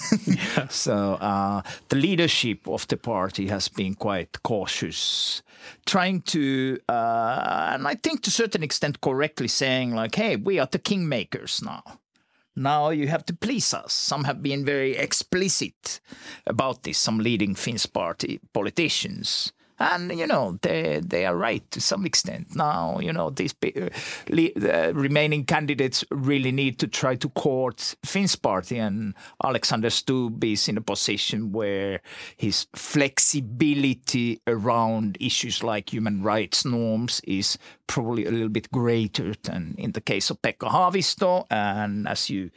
So 0.70 1.14
uh, 1.14 1.62
the 1.88 1.96
leadership 1.96 2.66
of 2.68 2.88
the 2.88 2.96
party 2.96 3.48
has 3.48 3.68
been 3.68 3.94
quite 3.94 4.42
cautious, 4.42 5.42
trying 5.86 6.22
to, 6.22 6.78
uh, 6.88 7.72
and 7.74 7.86
I 7.86 7.94
think 7.94 8.22
to 8.22 8.28
a 8.28 8.32
certain 8.32 8.62
extent 8.62 9.00
correctly 9.00 9.48
saying, 9.48 9.94
like, 9.94 10.14
hey, 10.14 10.36
we 10.36 10.58
are 10.58 10.68
the 10.70 10.78
kingmakers 10.78 11.62
now 11.62 11.82
Now 12.56 12.90
you 12.90 13.08
have 13.08 13.24
to 13.26 13.34
please 13.34 13.72
us. 13.72 13.92
Some 13.92 14.24
have 14.24 14.42
been 14.42 14.64
very 14.64 14.96
explicit 14.96 16.00
about 16.46 16.82
this, 16.82 16.98
some 16.98 17.18
leading 17.18 17.54
Finns 17.54 17.86
party 17.86 18.40
politicians. 18.52 19.52
And 19.80 20.18
you 20.18 20.26
know 20.26 20.58
they 20.60 21.00
they 21.02 21.24
are 21.24 21.36
right 21.36 21.68
to 21.70 21.80
some 21.80 22.04
extent. 22.04 22.54
Now 22.54 22.98
you 23.00 23.12
know 23.12 23.30
these 23.30 23.54
uh, 23.64 23.88
uh, 24.30 24.92
remaining 24.94 25.44
candidates 25.44 26.04
really 26.10 26.52
need 26.52 26.78
to 26.80 26.86
try 26.86 27.16
to 27.16 27.28
court 27.30 27.96
Finns 28.04 28.36
party, 28.36 28.78
and 28.78 29.14
Alexander 29.42 29.90
Stubb 29.90 30.44
is 30.44 30.68
in 30.68 30.76
a 30.76 30.82
position 30.82 31.52
where 31.52 32.00
his 32.36 32.66
flexibility 32.76 34.40
around 34.46 35.16
issues 35.20 35.62
like 35.62 35.92
human 35.92 36.22
rights 36.22 36.64
norms 36.64 37.20
is 37.24 37.58
probably 37.90 38.24
a 38.24 38.30
little 38.30 38.48
bit 38.48 38.70
greater 38.70 39.34
than 39.42 39.74
in 39.76 39.92
the 39.92 40.00
case 40.00 40.30
of 40.30 40.40
Pekka 40.42 40.68
Haavisto. 40.70 41.44
And 41.50 42.06
as 42.06 42.30
you 42.30 42.50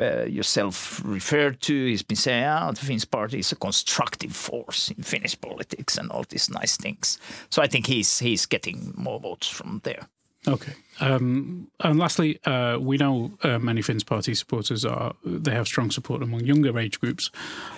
uh, 0.00 0.24
yourself 0.24 1.00
referred 1.04 1.60
to, 1.62 1.86
he's 1.86 2.02
been 2.02 2.16
saying, 2.16 2.44
oh, 2.44 2.72
the 2.72 2.84
Finns 2.84 3.04
party 3.04 3.38
is 3.38 3.52
a 3.52 3.56
constructive 3.56 4.34
force 4.34 4.90
in 4.90 5.04
Finnish 5.04 5.40
politics 5.40 5.96
and 5.96 6.10
all 6.10 6.24
these 6.28 6.50
nice 6.62 6.76
things. 6.76 7.18
So 7.50 7.62
I 7.62 7.66
think 7.66 7.86
he's 7.86 8.18
he's 8.18 8.46
getting 8.46 8.92
more 8.96 9.20
votes 9.20 9.48
from 9.48 9.80
there. 9.84 10.08
Okay. 10.48 10.72
Um, 11.00 11.68
and 11.80 11.98
lastly, 11.98 12.40
uh, 12.44 12.76
we 12.80 12.96
know 12.96 13.30
uh, 13.44 13.58
many 13.58 13.80
Finns 13.80 14.04
party 14.04 14.34
supporters 14.34 14.84
are 14.84 15.14
they 15.24 15.52
have 15.52 15.66
strong 15.68 15.90
support 15.90 16.22
among 16.22 16.44
younger 16.44 16.76
age 16.78 17.00
groups. 17.00 17.30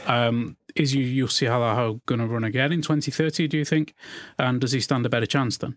Um, 0.06 0.56
is 0.74 0.94
Jussi 0.94 1.46
halla 1.46 2.00
going 2.06 2.20
to 2.20 2.26
run 2.26 2.44
again 2.44 2.72
in 2.72 2.80
2030? 2.80 3.48
Do 3.48 3.58
you 3.58 3.64
think? 3.64 3.94
And 4.38 4.60
does 4.60 4.72
he 4.72 4.80
stand 4.80 5.06
a 5.06 5.08
better 5.08 5.26
chance 5.26 5.58
then? 5.58 5.76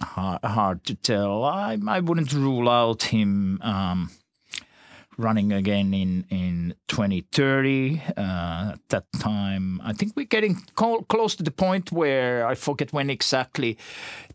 hard, 0.00 0.40
hard 0.44 0.84
to 0.84 0.94
tell. 0.94 1.44
I 1.44 1.78
I 1.86 2.00
wouldn't 2.00 2.32
rule 2.32 2.68
out 2.68 3.04
him 3.04 3.60
um, 3.62 4.10
running 5.18 5.52
again 5.52 5.94
in 5.94 6.24
in 6.30 6.74
2030. 6.88 8.00
Uh, 8.16 8.72
at 8.72 8.80
that 8.88 9.04
time, 9.18 9.80
I 9.84 9.92
think 9.92 10.12
we're 10.16 10.26
getting 10.26 10.56
close 11.08 11.36
to 11.36 11.42
the 11.42 11.50
point 11.50 11.92
where 11.92 12.46
I 12.46 12.54
forget 12.54 12.92
when 12.92 13.10
exactly 13.10 13.78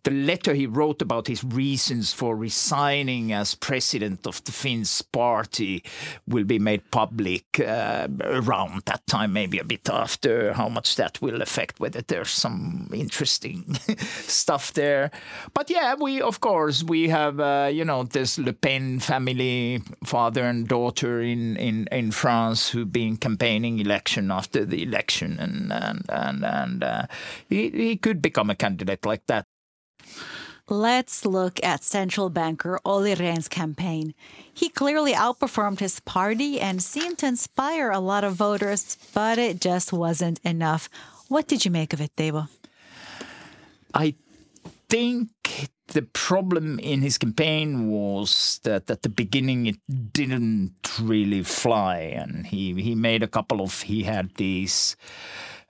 the 0.07 0.13
letter 0.13 0.53
he 0.53 0.65
wrote 0.65 1.01
about 1.01 1.27
his 1.27 1.43
reasons 1.43 2.13
for 2.13 2.33
resigning 2.33 3.33
as 3.33 3.55
president 3.55 4.25
of 4.25 4.41
the 4.45 4.53
Finns 4.53 5.01
party 5.01 5.83
will 6.25 6.45
be 6.45 6.59
made 6.59 6.89
public 6.91 7.59
uh, 7.59 8.07
around 8.21 8.83
that 8.85 9.05
time, 9.05 9.33
maybe 9.33 9.59
a 9.59 9.65
bit 9.65 9.89
after. 9.89 10.53
How 10.53 10.69
much 10.69 10.95
that 10.95 11.21
will 11.21 11.41
affect 11.41 11.81
whether 11.81 12.01
there's 12.01 12.29
some 12.29 12.89
interesting 12.93 13.73
stuff 13.97 14.71
there. 14.71 15.11
But 15.53 15.69
yeah, 15.69 15.95
we 15.95 16.21
of 16.21 16.39
course 16.39 16.85
we 16.85 17.09
have 17.09 17.41
uh, 17.41 17.69
you 17.69 17.83
know 17.83 18.03
this 18.03 18.39
Le 18.39 18.53
Pen 18.53 19.01
family, 19.01 19.81
father 20.05 20.43
and 20.43 20.69
daughter 20.69 21.19
in 21.21 21.57
in 21.57 21.85
in 21.91 22.11
France 22.11 22.69
who've 22.69 22.93
been 22.93 23.17
campaigning 23.17 23.79
election 23.79 24.31
after 24.31 24.63
the 24.63 24.83
election, 24.83 25.37
and 25.37 25.73
and 25.73 26.05
and 26.07 26.45
and 26.45 26.83
uh, 26.83 27.07
he 27.49 27.69
he 27.71 27.97
could 27.97 28.21
become 28.21 28.49
a 28.49 28.55
candidate 28.55 29.05
like 29.05 29.25
that. 29.27 29.45
Let's 30.69 31.25
look 31.25 31.63
at 31.63 31.85
central 31.85 32.29
banker 32.29 32.79
Olli 32.83 33.15
Rehn's 33.15 33.47
campaign. 33.47 34.13
He 34.53 34.67
clearly 34.67 35.13
outperformed 35.13 35.79
his 35.79 36.01
party 36.01 36.59
and 36.59 36.83
seemed 36.83 37.19
to 37.19 37.27
inspire 37.27 37.89
a 37.89 37.99
lot 37.99 38.25
of 38.25 38.33
voters, 38.33 38.97
but 39.13 39.37
it 39.37 39.61
just 39.61 39.93
wasn't 39.93 40.41
enough. 40.43 40.89
What 41.29 41.47
did 41.47 41.63
you 41.63 41.71
make 41.71 41.93
of 41.93 42.01
it, 42.01 42.13
Teivo? 42.17 42.49
I 43.93 44.15
think 44.89 45.29
the 45.87 46.01
problem 46.01 46.79
in 46.79 47.01
his 47.01 47.17
campaign 47.17 47.89
was 47.89 48.59
that 48.63 48.91
at 48.91 49.03
the 49.03 49.09
beginning 49.09 49.67
it 49.67 49.79
didn't 50.11 50.99
really 50.99 51.43
fly, 51.43 51.97
and 51.97 52.45
he 52.45 52.73
he 52.81 52.93
made 52.93 53.23
a 53.23 53.27
couple 53.27 53.61
of 53.61 53.83
he 53.83 54.03
had 54.03 54.35
these 54.35 54.97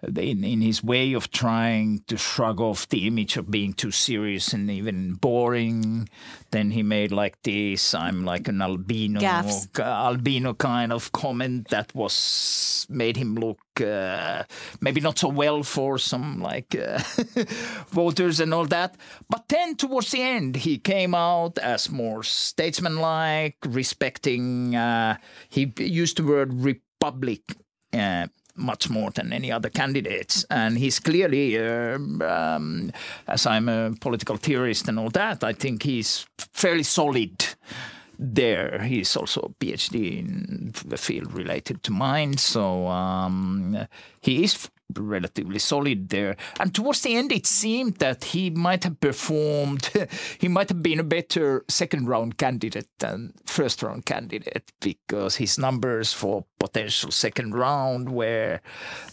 in, 0.04 0.44
in 0.44 0.62
his 0.62 0.84
way 0.84 1.14
of 1.14 1.32
trying 1.32 2.04
to 2.08 2.18
shrug 2.18 2.62
off 2.62 2.88
the 2.90 3.08
image 3.08 3.36
of 3.38 3.50
being 3.50 3.74
too 3.74 3.92
serious 3.92 4.54
and 4.54 4.70
even 4.70 5.14
boring. 5.14 6.08
Then 6.52 6.72
he 6.72 6.84
made 6.84 7.12
like 7.12 7.42
this 7.44 7.94
I'm 7.96 8.24
like 8.24 8.48
an 8.48 8.62
albino, 8.62 9.20
albino 9.80 10.54
kind 10.54 10.94
of 10.94 11.12
comment 11.12 11.70
that 11.70 11.94
was 11.96 12.86
made 12.90 13.18
him 13.18 13.36
look 13.36 13.60
uh, 13.82 14.44
maybe 14.82 15.02
not 15.02 15.20
so 15.20 15.28
well 15.30 15.62
for 15.64 15.98
some 15.98 16.42
like 16.42 16.76
uh, 16.76 17.00
voters 17.90 18.40
and 18.40 18.54
all 18.54 18.66
that. 18.66 18.96
But 19.30 19.48
then 19.50 19.76
towards 19.76 20.12
the 20.12 20.22
end, 20.22 20.58
he 20.58 20.78
came 20.78 21.14
out 21.14 21.58
as 21.58 21.90
more 21.90 22.24
statesmanlike, 22.24 23.58
respecting. 23.66 24.76
Uh, 24.76 25.18
he 25.50 25.74
used 25.78 26.18
the 26.18 26.24
word 26.24 26.54
republic 26.54 27.42
uh, 27.94 28.28
much 28.58 28.90
more 28.90 29.12
than 29.12 29.32
any 29.32 29.52
other 29.52 29.70
candidates. 29.70 30.46
And 30.50 30.78
he's 30.78 31.00
clearly, 31.00 31.58
uh, 31.58 31.98
um, 32.26 32.92
as 33.28 33.46
I'm 33.46 33.70
a 33.70 33.94
political 34.02 34.38
theorist 34.38 34.88
and 34.88 35.00
all 35.00 35.10
that, 35.12 35.44
I 35.44 35.54
think 35.54 35.84
he's 35.84 36.26
fairly 36.38 36.84
solid 36.84 37.46
there. 38.20 38.80
He's 38.84 39.16
also 39.16 39.42
a 39.42 39.64
PhD 39.64 40.20
in 40.20 40.74
the 40.86 40.98
field 40.98 41.34
related 41.34 41.84
to 41.84 41.92
mine. 41.92 42.38
So 42.38 42.88
um, 42.88 43.88
he 44.22 44.44
is 44.44 44.70
relatively 44.96 45.60
solid 45.60 46.10
there. 46.10 46.36
And 46.60 46.74
towards 46.74 47.02
the 47.02 47.16
end, 47.16 47.32
it 47.32 47.46
seemed 47.46 47.96
that 47.98 48.24
he 48.26 48.50
might 48.50 48.84
have 48.84 49.00
performed, 49.00 49.92
he 50.40 50.48
might 50.48 50.70
have 50.70 50.82
been 50.82 51.00
a 51.00 51.04
better 51.04 51.66
second 51.68 52.08
round 52.08 52.38
candidate 52.38 52.88
than 53.00 53.34
first 53.46 53.84
round 53.84 54.06
candidate 54.06 54.72
because 54.80 55.38
his 55.38 55.58
numbers 55.58 56.14
for 56.14 56.46
potential 56.60 57.12
second 57.12 57.54
round 57.54 58.10
were 58.10 58.60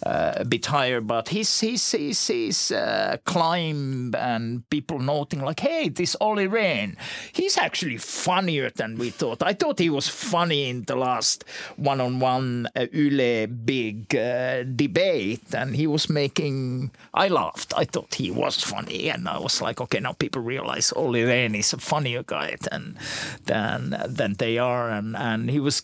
uh, 0.06 0.32
a 0.36 0.44
bit 0.44 0.66
higher. 0.66 1.00
But 1.00 1.28
his, 1.28 1.60
his, 1.60 1.90
his, 1.90 2.26
his 2.26 2.72
uh, 2.72 3.16
climb 3.24 4.14
and 4.16 4.68
people 4.70 4.98
noting, 4.98 5.40
like, 5.40 5.60
hey, 5.60 5.88
this 5.88 6.16
Olli 6.20 6.48
Rehn, 6.48 6.96
he's 7.32 7.58
actually 7.58 7.98
funnier 7.98 8.70
than 8.70 8.96
we 8.96 9.10
thought. 9.10 9.42
I 9.42 9.52
thought 9.52 9.78
he 9.78 9.90
was 9.90 10.08
funny 10.08 10.68
in 10.68 10.82
the 10.82 10.96
last 10.96 11.44
one 11.76 12.00
on 12.00 12.20
one 12.20 12.68
Yle 12.76 13.46
big 13.46 14.14
uh, 14.14 14.62
debate 14.62 15.54
and 15.64 15.76
he 15.76 15.86
was 15.86 16.08
making. 16.10 16.90
I 17.14 17.28
laughed. 17.28 17.72
I 17.76 17.84
thought 17.84 18.14
he 18.14 18.30
was 18.30 18.62
funny, 18.62 19.08
and 19.08 19.28
I 19.28 19.38
was 19.38 19.62
like, 19.62 19.80
okay, 19.80 20.00
now 20.00 20.12
people 20.12 20.42
realize 20.42 20.92
Olli 20.92 21.22
Rehn 21.22 21.56
is 21.58 21.72
a 21.72 21.78
funnier 21.78 22.22
guy 22.22 22.56
than 22.60 22.98
than 23.46 23.96
than 24.06 24.34
they 24.34 24.58
are, 24.58 24.90
and 24.90 25.16
and 25.16 25.50
he 25.50 25.60
was 25.60 25.82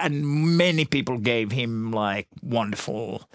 and 0.00 0.24
many 0.56 0.84
people 0.84 1.18
gave 1.18 1.52
him 1.52 1.92
like 1.92 2.28
wonderful 2.42 3.28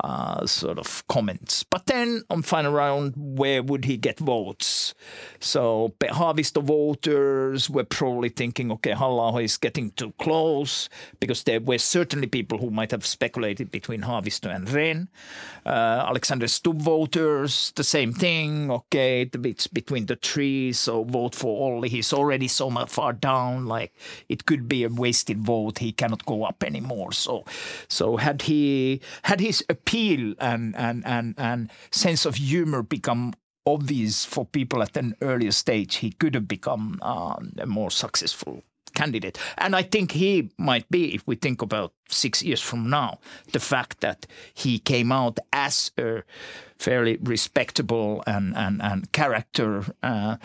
uh, 0.00 0.46
sort 0.46 0.78
of 0.78 1.06
comments. 1.08 1.62
But 1.62 1.86
then 1.86 2.22
on 2.30 2.42
final 2.42 2.72
round, 2.72 3.14
where 3.16 3.62
would 3.62 3.84
he 3.84 3.96
get 3.96 4.18
votes? 4.18 4.94
So 5.40 5.94
Haavisto 6.00 6.62
voters 6.62 7.70
were 7.70 7.84
probably 7.84 8.28
thinking, 8.28 8.72
okay, 8.72 8.92
halla 8.92 9.40
is 9.40 9.56
getting 9.56 9.90
too 9.92 10.12
close 10.18 10.88
because 11.20 11.44
there 11.44 11.60
were 11.60 11.78
certainly 11.78 12.26
people 12.26 12.58
who 12.58 12.70
might 12.70 12.90
have 12.90 13.06
speculated 13.06 13.70
between 13.70 14.02
Haavisto 14.02 14.54
and 14.54 14.66
Rehn. 14.68 15.08
Uh, 15.64 16.04
Alexander 16.08 16.48
Stubb 16.48 16.80
voters, 16.80 17.72
the 17.76 17.84
same 17.84 18.12
thing. 18.12 18.70
Okay, 18.70 19.30
it's 19.44 19.66
between 19.66 20.06
the 20.06 20.16
trees, 20.16 20.78
so 20.78 21.04
vote 21.04 21.34
for 21.34 21.72
Olli. 21.72 21.88
He's 21.88 22.12
already 22.12 22.48
so 22.48 22.70
far 22.86 23.12
down, 23.12 23.66
like 23.66 23.92
it 24.28 24.46
could 24.46 24.68
be 24.68 24.84
a 24.84 24.88
wasted 24.88 25.38
vote. 25.38 25.78
He 25.78 25.92
cannot 25.92 26.26
go 26.26 26.44
up 26.44 26.62
anymore. 26.64 27.12
So, 27.12 27.44
so 27.88 28.16
had 28.16 28.42
he 28.42 29.00
had 29.22 29.40
his 29.40 29.64
appeal 29.84 30.34
and 30.38 30.74
and 30.76 31.04
and 31.06 31.34
and 31.36 31.70
sense 31.90 32.24
of 32.28 32.36
humor 32.36 32.82
become 32.82 33.34
obvious 33.66 34.24
for 34.24 34.44
people 34.44 34.82
at 34.82 34.96
an 34.96 35.14
earlier 35.20 35.52
stage, 35.52 35.96
he 35.96 36.10
could 36.10 36.34
have 36.34 36.46
become 36.46 36.98
um, 37.02 37.52
a 37.58 37.66
more 37.66 37.90
successful 37.90 38.62
candidate. 38.94 39.38
And 39.56 39.74
I 39.74 39.82
think 39.82 40.12
he 40.12 40.50
might 40.58 40.88
be, 40.90 41.14
if 41.14 41.26
we 41.26 41.36
think 41.36 41.62
about 41.62 41.92
six 42.08 42.42
years 42.42 42.60
from 42.60 42.90
now, 42.90 43.18
the 43.52 43.60
fact 43.60 44.00
that 44.00 44.26
he 44.52 44.78
came 44.78 45.10
out 45.10 45.38
as 45.52 45.90
a 45.98 46.22
fairly 46.78 47.18
respectable 47.22 48.22
and, 48.26 48.54
and, 48.54 48.82
and 48.82 49.10
character, 49.12 49.84
uh, 50.02 50.36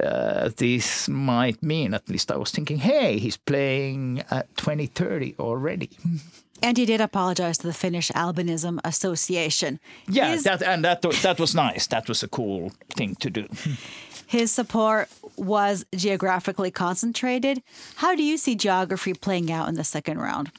uh, 0.00 0.50
this 0.56 1.08
might 1.08 1.62
mean, 1.62 1.94
at 1.94 2.08
least 2.08 2.32
I 2.32 2.36
was 2.36 2.50
thinking, 2.50 2.78
hey, 2.78 3.18
he's 3.18 3.36
playing 3.36 4.24
at 4.30 4.54
2030 4.56 5.36
already. 5.38 5.90
And 6.62 6.76
he 6.78 6.86
did 6.86 7.00
apologize 7.00 7.58
to 7.58 7.66
the 7.66 7.74
Finnish 7.74 8.10
Albinism 8.12 8.80
Association. 8.84 9.78
Yeah, 10.08 10.32
His, 10.32 10.44
that, 10.44 10.62
and 10.62 10.84
that, 10.84 11.02
that 11.02 11.38
was 11.38 11.54
nice. 11.54 11.86
That 11.88 12.08
was 12.08 12.22
a 12.22 12.28
cool 12.28 12.72
thing 12.90 13.14
to 13.16 13.30
do. 13.30 13.48
His 14.26 14.50
support 14.50 15.08
was 15.36 15.86
geographically 15.94 16.70
concentrated. 16.70 17.62
How 17.96 18.16
do 18.16 18.22
you 18.24 18.36
see 18.36 18.56
geography 18.56 19.14
playing 19.14 19.52
out 19.52 19.68
in 19.68 19.76
the 19.76 19.84
second 19.84 20.18
round? 20.18 20.50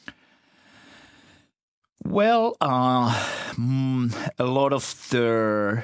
Well, 2.05 2.55
uh, 2.61 3.11
mm, 3.55 4.31
a 4.39 4.45
lot 4.45 4.71
of 4.71 5.09
the 5.09 5.83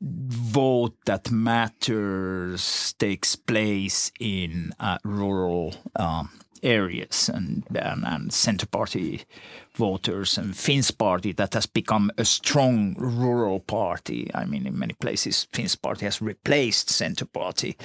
vote 0.00 0.96
that 1.06 1.30
matters 1.30 2.94
takes 2.98 3.34
place 3.34 4.12
in 4.20 4.72
uh, 4.78 4.98
rural 5.04 5.74
um, 5.96 6.30
areas 6.62 7.28
and, 7.28 7.64
um, 7.70 8.04
and, 8.04 8.04
and 8.06 8.32
center 8.32 8.66
party 8.66 9.22
voters 9.76 10.38
and 10.38 10.56
Finns 10.56 10.90
party 10.90 11.32
that 11.32 11.54
has 11.54 11.66
become 11.66 12.10
a 12.18 12.24
strong 12.24 12.94
rural 12.98 13.60
party. 13.60 14.30
I 14.34 14.44
mean, 14.44 14.66
in 14.66 14.78
many 14.78 14.94
places, 14.94 15.46
Finns 15.52 15.76
party 15.76 16.04
has 16.04 16.20
replaced 16.20 16.90
center 16.90 17.24
party 17.26 17.76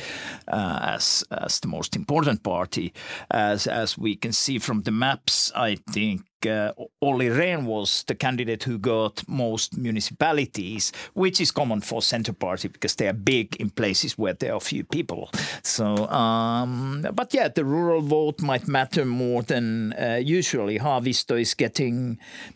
uh, 0.48 0.80
as 0.82 1.24
as 1.32 1.60
the 1.60 1.68
most 1.68 1.96
important 1.96 2.44
party. 2.44 2.94
As 3.32 3.68
as 3.68 3.98
we 3.98 4.16
can 4.16 4.34
see 4.34 4.60
from 4.60 4.82
the 4.82 4.92
maps, 4.92 5.52
I 5.56 5.78
think 5.92 6.22
uh, 6.46 6.72
Olli 7.02 7.30
Rehn 7.30 7.66
was 7.66 8.04
the 8.08 8.16
candidate 8.16 8.64
who 8.64 8.78
got 8.78 9.28
most 9.28 9.78
municipalities, 9.78 10.92
which 11.14 11.42
is 11.42 11.52
common 11.52 11.82
for 11.82 12.02
center 12.02 12.34
party 12.34 12.68
because 12.68 12.96
they 12.96 13.08
are 13.08 13.14
big 13.14 13.56
in 13.56 13.70
places 13.70 14.18
where 14.18 14.34
there 14.34 14.54
are 14.54 14.60
few 14.60 14.84
people. 14.84 15.30
So, 15.64 16.08
um, 16.10 17.06
but 17.14 17.34
yeah, 17.34 17.48
the 17.48 17.66
rural 17.66 18.02
vote 18.02 18.42
might 18.42 18.68
matter 18.68 19.06
more 19.06 19.42
than 19.42 19.94
uh, 19.94 20.20
usually. 20.24 20.80
Haavisto 20.80 21.40
is 21.40 21.54
getting 21.54 21.77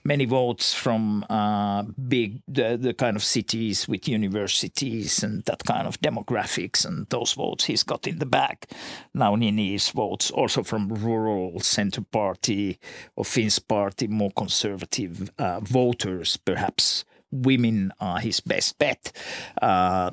many 0.04 0.26
votes 0.26 0.74
from 0.74 1.26
uh, 1.30 1.84
big, 1.84 2.42
the, 2.48 2.78
the 2.78 2.94
kind 2.94 3.16
of 3.16 3.24
cities 3.24 3.88
with 3.88 4.08
universities 4.08 5.24
and 5.24 5.44
that 5.46 5.64
kind 5.64 5.88
of 5.88 6.00
demographics, 6.02 6.86
and 6.86 7.08
those 7.10 7.34
votes 7.34 7.66
he's 7.66 7.84
got 7.84 8.08
in 8.08 8.20
the 8.20 8.26
back. 8.26 8.66
Now 9.14 9.36
Nini's 9.36 9.90
votes 9.90 10.32
also 10.32 10.64
from 10.64 10.90
rural 10.90 11.60
center 11.60 12.02
party 12.02 12.80
or 13.16 13.26
Finns 13.26 13.60
party, 13.60 14.08
more 14.08 14.32
conservative 14.32 15.32
uh, 15.38 15.60
voters, 15.60 16.38
perhaps 16.38 17.06
women 17.32 17.94
are 18.00 18.20
his 18.20 18.42
best 18.42 18.78
bet 18.78 19.12
uh, 19.62 20.12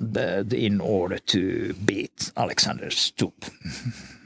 in 0.53 0.81
order 0.81 1.19
to 1.19 1.75
beat 1.85 2.31
Alexander 2.37 2.91
Stubb. 2.91 3.35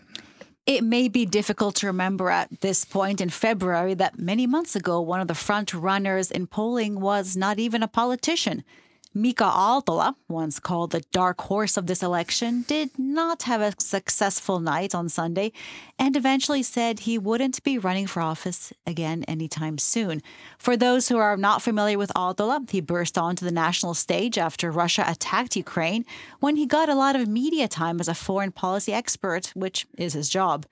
It 0.65 0.85
may 0.85 1.09
be 1.09 1.27
difficult 1.27 1.75
to 1.77 1.89
remember 1.89 2.31
at 2.31 2.61
this 2.61 2.85
point 2.85 3.21
in 3.21 3.31
February 3.31 3.95
that 3.95 4.19
many 4.19 4.47
months 4.47 4.77
ago, 4.77 5.01
one 5.01 5.21
of 5.21 5.27
the 5.27 5.35
front 5.35 5.75
runners 5.75 6.31
in 6.31 6.47
polling 6.47 7.01
was 7.01 7.37
not 7.37 7.59
even 7.59 7.83
a 7.83 7.89
politician. 7.89 8.63
Mika 9.15 9.45
Aaltola, 9.45 10.15
once 10.27 10.59
called 10.59 10.91
the 10.91 11.03
dark 11.13 11.39
horse 11.43 11.77
of 11.77 11.87
this 11.87 12.03
election, 12.03 12.65
did 12.67 12.99
not 12.99 13.43
have 13.43 13.61
a 13.61 13.75
successful 13.79 14.59
night 14.59 14.95
on 14.95 15.11
Sunday 15.11 15.53
and 15.99 16.17
eventually 16.17 16.63
said 16.63 17.01
he 17.01 17.19
wouldn't 17.19 17.63
be 17.63 17.77
running 17.77 18.07
for 18.07 18.23
office 18.23 18.73
again 18.87 19.23
anytime 19.25 19.77
soon. 19.77 20.23
For 20.57 20.79
those 20.79 21.11
who 21.11 21.19
are 21.19 21.37
not 21.37 21.61
familiar 21.61 21.99
with 21.99 22.11
Aaltola, 22.17 22.71
he 22.71 22.81
burst 22.81 23.19
onto 23.19 23.45
the 23.45 23.53
national 23.53 23.93
stage 23.93 24.39
after 24.39 24.71
Russia 24.71 25.05
attacked 25.07 25.57
Ukraine 25.57 26.07
when 26.41 26.57
he 26.57 26.65
got 26.65 26.89
a 26.89 26.95
lot 26.95 27.15
of 27.15 27.29
media 27.29 27.69
time 27.69 28.01
as 28.01 28.09
a 28.09 28.15
foreign 28.15 28.51
policy 28.51 28.95
expert, 28.95 29.53
which 29.55 29.87
is 29.99 30.15
his 30.15 30.31
job. 30.31 30.65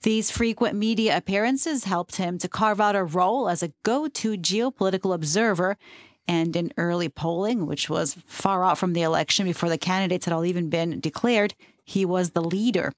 These 0.00 0.30
frequent 0.30 0.76
media 0.76 1.14
appearances 1.14 1.84
helped 1.84 2.16
him 2.16 2.38
to 2.38 2.48
carve 2.48 2.80
out 2.80 2.96
a 2.96 3.04
role 3.04 3.50
as 3.50 3.62
a 3.62 3.72
go 3.82 4.08
to 4.08 4.38
geopolitical 4.38 5.14
observer 5.14 5.76
and 6.28 6.54
in 6.56 6.72
early 6.76 7.08
polling, 7.08 7.66
which 7.66 7.90
was 7.90 8.16
far 8.26 8.64
out 8.64 8.78
from 8.78 8.92
the 8.92 9.02
election 9.02 9.46
before 9.46 9.68
the 9.68 9.78
candidates 9.78 10.24
had 10.24 10.34
all 10.34 10.44
even 10.44 10.68
been 10.68 11.00
declared, 11.00 11.54
he 11.84 12.04
was 12.04 12.30
the 12.30 12.42
leader. 12.42 12.92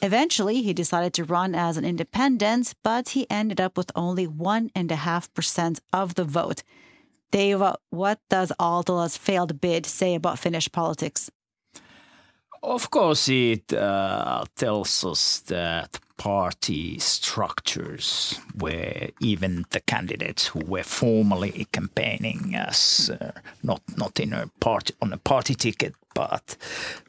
Eventually, 0.00 0.62
he 0.62 0.72
decided 0.72 1.12
to 1.14 1.24
run 1.24 1.54
as 1.54 1.76
an 1.76 1.84
independent, 1.84 2.74
but 2.84 3.10
he 3.10 3.28
ended 3.28 3.60
up 3.60 3.76
with 3.76 3.90
only 3.96 4.26
1.5% 4.26 5.80
of 5.92 6.14
the 6.14 6.24
vote. 6.24 6.62
Dave, 7.30 7.62
what 7.90 8.20
does 8.30 8.52
Aaltola's 8.60 9.16
failed 9.16 9.60
bid 9.60 9.84
say 9.86 10.14
about 10.14 10.38
Finnish 10.38 10.70
politics? 10.70 11.30
Of 12.62 12.90
course, 12.90 13.28
it 13.28 13.72
uh, 13.72 14.44
tells 14.56 15.04
us 15.04 15.40
that 15.40 15.98
party 16.18 16.98
structures 16.98 18.38
where 18.54 19.10
even 19.20 19.64
the 19.70 19.80
candidates 19.80 20.48
who 20.48 20.60
were 20.66 20.82
formally 20.82 21.66
campaigning 21.72 22.54
as 22.54 23.10
uh, 23.10 23.30
not 23.62 23.80
not 23.96 24.20
in 24.20 24.32
a 24.32 24.50
party 24.60 24.92
on 25.00 25.12
a 25.12 25.18
party 25.18 25.54
ticket 25.54 25.94
but 26.18 26.56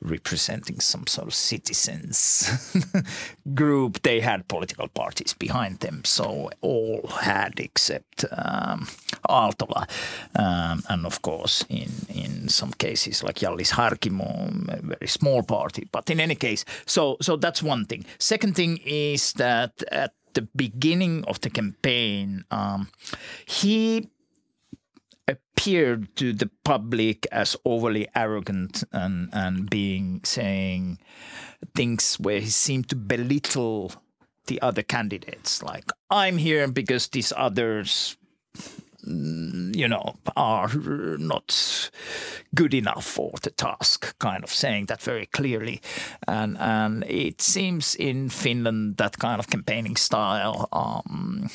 representing 0.02 0.80
some 0.80 1.08
sort 1.08 1.28
of 1.28 1.34
citizens 1.34 2.76
group 3.56 4.02
they 4.04 4.20
had 4.20 4.48
political 4.48 4.88
parties 4.88 5.34
behind 5.34 5.80
them. 5.80 6.04
So 6.06 6.52
all 6.62 7.08
had 7.22 7.54
except 7.60 8.26
um, 8.32 8.88
um, 10.36 10.84
and 10.90 11.06
of 11.06 11.22
course 11.22 11.66
in 11.70 11.92
in 12.24 12.50
some 12.50 12.74
cases 12.74 13.24
like 13.24 13.40
Hjallis 13.42 13.72
Harkimo 13.72 14.28
a 14.78 14.82
very 14.94 15.08
small 15.08 15.42
party 15.44 15.88
but 15.92 16.10
in 16.10 16.20
any 16.20 16.36
case 16.36 16.64
so 16.86 17.18
so 17.22 17.36
that's 17.38 17.64
one 17.64 17.86
thing. 17.86 18.06
Second 18.20 18.56
thing 18.56 18.80
is 18.86 18.99
is 19.00 19.34
that 19.34 19.84
at 19.92 20.14
the 20.34 20.44
beginning 20.56 21.24
of 21.26 21.42
the 21.42 21.50
campaign, 21.50 22.46
um, 22.52 22.90
he 23.46 24.10
appeared 25.28 26.16
to 26.16 26.34
the 26.34 26.50
public 26.64 27.28
as 27.32 27.56
overly 27.66 28.08
arrogant 28.16 28.84
and, 28.92 29.30
and 29.34 29.70
being 29.70 30.22
saying 30.24 31.00
things 31.76 32.16
where 32.16 32.40
he 32.40 32.50
seemed 32.50 32.90
to 32.90 32.96
belittle 32.96 33.92
the 34.48 34.62
other 34.62 34.82
candidates. 34.82 35.62
Like 35.62 35.92
i'm 36.10 36.38
here 36.38 36.68
because 36.68 37.08
these 37.10 37.32
others 37.38 38.18
you 39.06 39.88
know, 39.88 40.16
are 40.36 40.70
not 41.18 41.90
good 42.56 42.74
enough 42.74 43.06
for 43.06 43.32
the 43.42 43.52
task, 43.52 44.18
kind 44.20 44.44
of 44.44 44.50
saying 44.50 44.88
that 44.88 45.02
very 45.02 45.26
clearly. 45.26 45.82
And 46.28 46.58
and 46.58 47.04
it 47.08 47.42
seems 47.42 47.96
in 47.96 48.30
Finland 48.30 48.98
that 48.98 49.18
kind 49.20 49.40
of 49.40 49.48
campaigning 49.48 49.98
style 49.98 50.68
um, 50.72 51.50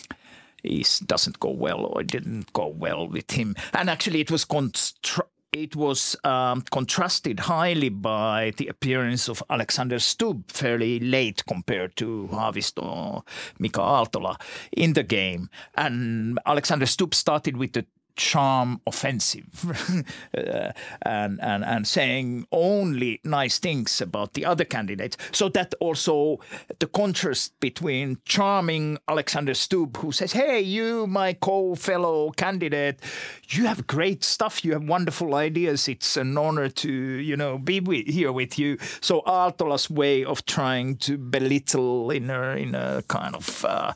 is 0.62 0.98
doesn't 1.00 1.38
go 1.40 1.50
well 1.50 1.85
or 1.85 2.02
didn't 2.02 2.52
go 2.52 2.66
well 2.66 3.09
with 3.09 3.33
him. 3.33 3.54
And 3.72 3.90
actually, 3.90 4.20
it 4.20 4.30
was 4.30 4.44
constru- 4.44 5.28
it 5.54 5.76
was 5.76 6.16
um, 6.24 6.62
contrasted 6.62 7.40
highly 7.40 7.88
by 7.88 8.52
the 8.56 8.66
appearance 8.66 9.28
of 9.28 9.42
Alexander 9.48 9.98
Stubb 9.98 10.50
fairly 10.50 10.98
late 10.98 11.44
compared 11.46 11.96
to 11.96 12.28
Haavisto 12.32 13.22
Mika 13.58 13.80
Aaltola 13.80 14.40
in 14.72 14.94
the 14.94 15.04
game. 15.04 15.48
And 15.76 16.38
Alexander 16.44 16.86
Stubb 16.86 17.14
started 17.14 17.56
with 17.56 17.72
the 17.72 17.86
charm 18.16 18.81
offensive 18.87 20.05
uh, 20.37 20.72
and, 21.03 21.40
and, 21.42 21.64
and 21.64 21.87
saying 21.87 22.46
only 22.53 23.20
nice 23.24 23.59
things 23.59 24.00
about 24.00 24.35
the 24.35 24.44
other 24.44 24.64
candidates. 24.64 25.16
So 25.33 25.48
that 25.50 25.74
also 25.81 26.40
the 26.79 26.87
contrast 26.87 27.59
between 27.61 28.18
charming 28.24 28.98
Alexander 29.09 29.55
Stubb, 29.55 29.96
who 29.96 30.12
says, 30.12 30.33
Hey, 30.33 30.61
you, 30.61 31.07
my 31.07 31.33
co 31.33 31.74
fellow 31.74 32.31
candidate, 32.31 33.00
you 33.48 33.66
have 33.66 33.87
great 33.87 34.22
stuff. 34.24 34.64
You 34.64 34.72
have 34.72 34.85
wonderful 34.85 35.35
ideas. 35.35 35.88
It's 35.88 36.16
an 36.16 36.37
honor 36.38 36.68
to, 36.68 36.90
you 36.90 37.37
know, 37.37 37.59
be 37.59 37.81
with, 37.81 38.07
here 38.07 38.33
with 38.33 38.59
you. 38.59 38.79
So 39.00 39.22
Aaltola's 39.22 39.90
way 39.90 40.24
of 40.24 40.46
trying 40.46 40.96
to 40.98 41.18
belittle 41.18 42.11
in 42.11 42.31
a, 42.31 42.57
in 42.57 42.74
a 42.74 43.03
kind 43.09 43.35
of 43.35 43.64
uh, 43.64 43.92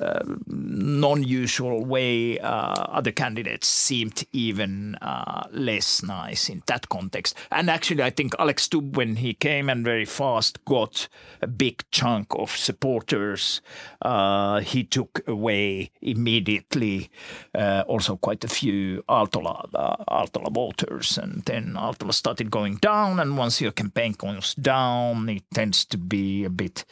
uh, 0.00 0.20
non 0.46 1.22
usual 1.22 1.84
way 1.84 2.38
uh, 2.38 2.48
other 2.88 3.12
candidates 3.12 3.39
candidates 3.40 3.68
seemed 3.68 4.24
even 4.32 4.94
uh, 4.96 5.46
less 5.50 6.02
nice 6.02 6.48
in 6.48 6.62
that 6.66 6.88
context. 6.88 7.34
And 7.50 7.70
actually, 7.70 8.02
I 8.02 8.10
think 8.10 8.34
Alex 8.38 8.64
Stubb, 8.64 8.96
when 8.96 9.16
he 9.16 9.34
came 9.34 9.70
and 9.70 9.84
very 9.84 10.04
fast 10.04 10.64
got 10.64 11.08
a 11.40 11.46
big 11.46 11.82
chunk 11.90 12.26
of 12.34 12.50
supporters, 12.50 13.62
uh, 14.02 14.60
he 14.60 14.84
took 14.84 15.22
away 15.26 15.90
immediately 16.02 17.10
uh, 17.54 17.84
also 17.86 18.16
quite 18.16 18.44
a 18.44 18.48
few 18.48 19.02
Aaltola, 19.08 19.68
uh, 19.74 19.96
Aaltola 20.08 20.52
voters. 20.52 21.18
And 21.18 21.42
then 21.44 21.74
Aaltola 21.74 22.12
started 22.12 22.50
going 22.50 22.76
down. 22.76 23.20
And 23.20 23.38
once 23.38 23.60
your 23.60 23.72
campaign 23.72 24.12
goes 24.12 24.54
down, 24.54 25.28
it 25.28 25.44
tends 25.54 25.84
to 25.86 25.98
be 25.98 26.44
a 26.44 26.50
bit 26.50 26.84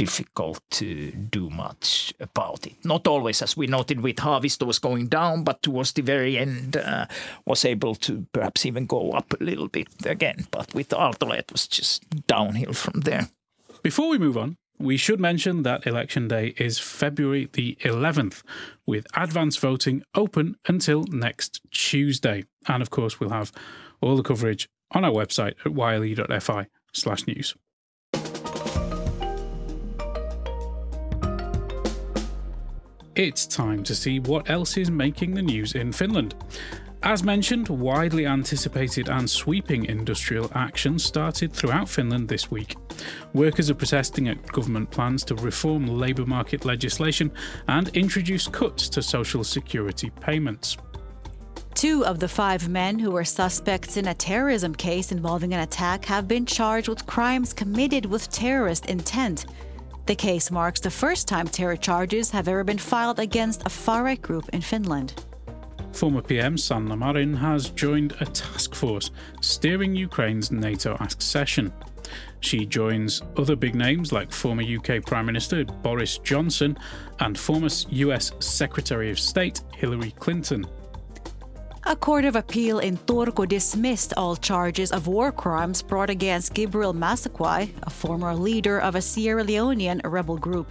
difficult 0.00 0.62
to 0.70 1.10
do 1.10 1.50
much 1.50 2.14
about 2.20 2.66
it. 2.66 2.72
Not 2.84 3.06
always, 3.06 3.42
as 3.42 3.54
we 3.54 3.66
noted 3.66 4.00
with 4.00 4.16
Haavisto, 4.16 4.66
was 4.66 4.78
going 4.78 5.08
down, 5.08 5.44
but 5.44 5.62
towards 5.62 5.92
the 5.92 6.00
very 6.00 6.38
end 6.38 6.78
uh, 6.78 7.04
was 7.44 7.66
able 7.66 7.94
to 7.96 8.26
perhaps 8.32 8.64
even 8.64 8.86
go 8.86 9.12
up 9.12 9.34
a 9.38 9.44
little 9.44 9.68
bit 9.68 9.88
again. 10.06 10.46
But 10.50 10.72
with 10.72 10.88
Aaltola, 10.88 11.38
it 11.40 11.52
was 11.52 11.68
just 11.68 12.02
downhill 12.26 12.72
from 12.72 13.02
there. 13.02 13.28
Before 13.82 14.08
we 14.08 14.16
move 14.16 14.38
on, 14.38 14.56
we 14.78 14.96
should 14.96 15.20
mention 15.20 15.64
that 15.64 15.86
election 15.86 16.28
day 16.28 16.54
is 16.56 16.78
February 16.78 17.50
the 17.52 17.76
11th, 17.82 18.42
with 18.86 19.06
advance 19.14 19.58
voting 19.58 20.02
open 20.14 20.56
until 20.66 21.04
next 21.10 21.60
Tuesday. 21.70 22.44
And 22.66 22.80
of 22.80 22.88
course, 22.88 23.20
we'll 23.20 23.38
have 23.40 23.52
all 24.00 24.16
the 24.16 24.22
coverage 24.22 24.66
on 24.92 25.04
our 25.04 25.12
website 25.12 25.56
at 25.66 25.74
yle.fi 25.74 26.68
slash 26.94 27.26
news. 27.26 27.54
It's 33.16 33.44
time 33.44 33.82
to 33.84 33.94
see 33.94 34.20
what 34.20 34.48
else 34.48 34.76
is 34.76 34.88
making 34.88 35.34
the 35.34 35.42
news 35.42 35.74
in 35.74 35.92
Finland. 35.92 36.36
As 37.02 37.24
mentioned, 37.24 37.68
widely 37.68 38.24
anticipated 38.24 39.08
and 39.08 39.28
sweeping 39.28 39.86
industrial 39.86 40.48
action 40.54 40.96
started 40.98 41.52
throughout 41.52 41.88
Finland 41.88 42.28
this 42.28 42.52
week. 42.52 42.76
Workers 43.32 43.68
are 43.68 43.74
protesting 43.74 44.28
at 44.28 44.46
government 44.46 44.92
plans 44.92 45.24
to 45.24 45.34
reform 45.34 45.86
labour 45.86 46.24
market 46.24 46.64
legislation 46.64 47.32
and 47.66 47.88
introduce 47.96 48.46
cuts 48.46 48.88
to 48.90 49.02
social 49.02 49.42
security 49.42 50.10
payments. 50.20 50.76
Two 51.74 52.04
of 52.04 52.20
the 52.20 52.28
five 52.28 52.68
men 52.68 52.98
who 52.98 53.10
were 53.10 53.24
suspects 53.24 53.96
in 53.96 54.08
a 54.08 54.14
terrorism 54.14 54.74
case 54.74 55.10
involving 55.10 55.52
an 55.54 55.60
attack 55.60 56.04
have 56.04 56.28
been 56.28 56.46
charged 56.46 56.88
with 56.88 57.06
crimes 57.06 57.52
committed 57.52 58.04
with 58.06 58.30
terrorist 58.30 58.86
intent. 58.86 59.46
The 60.06 60.14
case 60.14 60.50
marks 60.50 60.80
the 60.80 60.90
first 60.90 61.28
time 61.28 61.46
terror 61.46 61.76
charges 61.76 62.30
have 62.30 62.48
ever 62.48 62.64
been 62.64 62.78
filed 62.78 63.20
against 63.20 63.66
a 63.66 63.70
far 63.70 64.02
right 64.02 64.20
group 64.20 64.48
in 64.50 64.60
Finland. 64.60 65.14
Former 65.92 66.22
PM 66.22 66.56
Sanna 66.56 66.96
Marin 66.96 67.34
has 67.34 67.70
joined 67.70 68.14
a 68.20 68.24
task 68.24 68.74
force 68.74 69.10
steering 69.40 69.94
Ukraine's 69.94 70.50
NATO 70.50 70.96
accession. 71.00 71.72
She 72.40 72.64
joins 72.64 73.22
other 73.36 73.56
big 73.56 73.74
names 73.74 74.12
like 74.12 74.32
former 74.32 74.62
UK 74.62 75.04
Prime 75.04 75.26
Minister 75.26 75.64
Boris 75.64 76.18
Johnson 76.18 76.78
and 77.18 77.38
former 77.38 77.68
US 77.90 78.32
Secretary 78.40 79.10
of 79.10 79.18
State 79.18 79.62
Hillary 79.76 80.12
Clinton. 80.12 80.64
A 81.84 81.96
court 81.96 82.26
of 82.26 82.36
appeal 82.36 82.78
in 82.78 82.98
Turku 82.98 83.48
dismissed 83.48 84.12
all 84.16 84.36
charges 84.36 84.92
of 84.92 85.06
war 85.06 85.32
crimes 85.32 85.80
brought 85.80 86.10
against 86.10 86.52
Gibril 86.52 86.94
Massaquoi, 86.94 87.70
a 87.82 87.90
former 87.90 88.34
leader 88.34 88.78
of 88.78 88.94
a 88.94 89.00
Sierra 89.00 89.42
Leonean 89.42 90.00
rebel 90.04 90.36
group. 90.36 90.68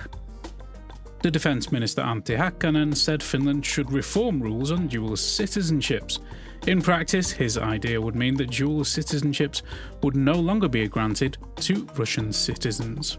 The 1.23 1.31
Defence 1.31 1.71
Minister 1.71 2.03
Antti 2.03 2.37
Häkkänen 2.37 2.95
said 2.95 3.23
Finland 3.23 3.65
should 3.65 3.91
reform 3.91 4.39
rules 4.39 4.71
on 4.71 4.87
dual 4.87 5.11
citizenships. 5.11 6.19
In 6.67 6.81
practice, 6.81 7.31
his 7.31 7.57
idea 7.57 7.99
would 7.99 8.15
mean 8.15 8.37
that 8.37 8.51
dual 8.51 8.83
citizenships 8.83 9.63
would 10.03 10.15
no 10.15 10.33
longer 10.33 10.69
be 10.69 10.87
granted 10.87 11.37
to 11.57 11.87
Russian 11.95 12.31
citizens. 12.31 13.17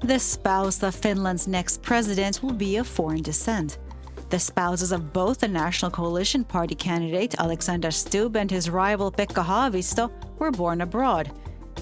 The 0.00 0.18
spouse 0.18 0.82
of 0.82 0.94
Finland's 0.94 1.48
next 1.48 1.82
president 1.82 2.42
will 2.42 2.52
be 2.52 2.76
of 2.76 2.86
foreign 2.86 3.22
descent. 3.22 3.78
The 4.34 4.40
spouses 4.40 4.90
of 4.90 5.12
both 5.12 5.38
the 5.38 5.46
National 5.46 5.92
Coalition 5.92 6.42
Party 6.42 6.74
candidate 6.74 7.36
Alexander 7.38 7.92
Stubb 7.92 8.34
and 8.34 8.50
his 8.50 8.68
rival 8.68 9.12
Pekka 9.12 9.44
Haavisto 9.44 10.10
were 10.40 10.50
born 10.50 10.80
abroad. 10.80 11.30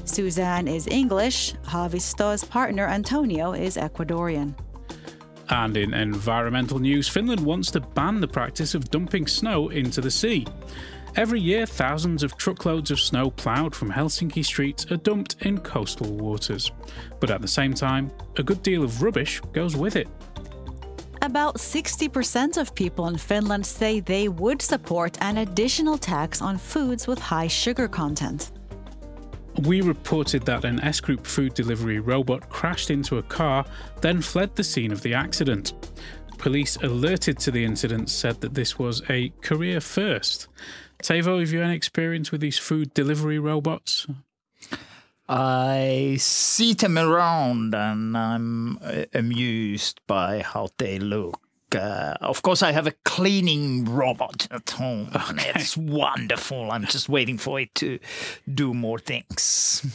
Suzanne 0.05 0.68
is 0.68 0.86
English, 0.86 1.55
Haavisto's 1.64 2.44
partner 2.44 2.86
Antonio 2.86 3.55
is 3.55 3.78
Ecuadorian. 3.78 4.55
And 5.48 5.78
in 5.78 5.94
environmental 5.94 6.78
news, 6.78 7.09
Finland 7.09 7.40
wants 7.40 7.70
to 7.70 7.80
ban 7.80 8.20
the 8.20 8.28
practice 8.28 8.74
of 8.74 8.90
dumping 8.90 9.28
snow 9.28 9.70
into 9.70 10.03
the 10.03 10.11
sea. 10.11 10.46
Every 11.16 11.40
year, 11.40 11.64
thousands 11.64 12.22
of 12.22 12.36
truckloads 12.36 12.90
of 12.90 13.00
snow 13.00 13.30
ploughed 13.30 13.74
from 13.74 13.90
Helsinki 13.90 14.44
streets 14.44 14.92
are 14.92 14.98
dumped 14.98 15.36
in 15.40 15.57
coastal 15.61 16.12
waters. 16.18 16.70
But 17.18 17.30
at 17.30 17.40
the 17.40 17.48
same 17.48 17.72
time, 17.72 18.11
a 18.36 18.42
good 18.42 18.62
deal 18.62 18.82
of 18.82 19.00
rubbish 19.03 19.40
goes 19.55 19.74
with 19.74 19.96
it. 19.96 20.09
About 21.25 21.55
60% 21.55 22.57
of 22.57 22.75
people 22.75 23.07
in 23.07 23.16
Finland 23.16 23.64
say 23.64 24.01
they 24.01 24.29
would 24.29 24.61
support 24.61 25.16
an 25.20 25.39
additional 25.39 25.97
tax 25.97 26.43
on 26.43 26.59
foods 26.59 27.07
with 27.07 27.20
high 27.20 27.47
sugar 27.47 27.87
content. 27.87 28.51
We 29.61 29.83
reported 29.83 30.43
that 30.47 30.64
an 30.64 30.81
S 30.81 30.99
Group 30.99 31.25
food 31.25 31.55
delivery 31.55 32.01
robot 32.01 32.49
crashed 32.49 32.91
into 32.91 33.18
a 33.18 33.23
car, 33.23 33.64
then 34.01 34.20
fled 34.20 34.57
the 34.57 34.64
scene 34.64 34.91
of 34.91 35.03
the 35.03 35.14
accident. 35.14 35.75
Police 36.39 36.75
alerted 36.83 37.39
to 37.39 37.53
the 37.53 37.64
incident 37.64 38.11
said 38.11 38.41
that 38.41 38.55
this 38.55 38.77
was 38.77 39.01
a 39.09 39.29
career 39.43 39.81
first. 39.81 40.49
Teivo, 41.05 41.39
have 41.39 41.53
you 41.53 41.62
any 41.62 41.77
experience 41.77 42.33
with 42.33 42.41
these 42.41 42.59
food 42.59 42.93
delivery 42.95 43.39
robots? 43.39 44.09
I 45.29 46.16
see 46.18 46.75
them 46.75 46.99
around 46.99 47.75
and 47.75 48.16
I'm 48.16 48.79
uh, 48.79 49.05
amused 49.14 50.01
by 50.07 50.43
how 50.43 50.68
they 50.79 50.99
look. 50.99 51.41
Uh, 51.75 52.14
of 52.20 52.43
course, 52.43 52.62
I 52.62 52.73
have 52.73 52.87
a 52.87 52.95
cleaning 53.05 53.87
robot 53.87 54.47
at 54.51 54.68
home. 54.70 55.11
And 55.14 55.41
it's 55.55 55.77
wonderful. 55.77 56.70
I'm 56.70 56.85
just 56.85 57.09
waiting 57.09 57.39
for 57.39 57.61
it 57.61 57.75
to 57.77 57.99
do 58.53 58.75
more 58.75 58.99
things. 58.99 59.87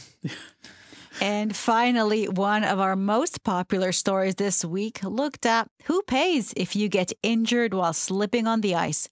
And 1.20 1.56
finally, 1.56 2.28
one 2.28 2.62
of 2.62 2.78
our 2.78 2.94
most 2.94 3.42
popular 3.42 3.92
stories 3.92 4.36
this 4.36 4.64
week 4.64 5.02
looked 5.02 5.46
at 5.46 5.68
who 5.84 6.02
pays 6.02 6.54
if 6.56 6.76
you 6.76 6.88
get 6.88 7.12
injured 7.22 7.74
while 7.74 7.92
slipping 7.92 8.46
on 8.46 8.60
the 8.60 8.74
ice. 8.76 9.08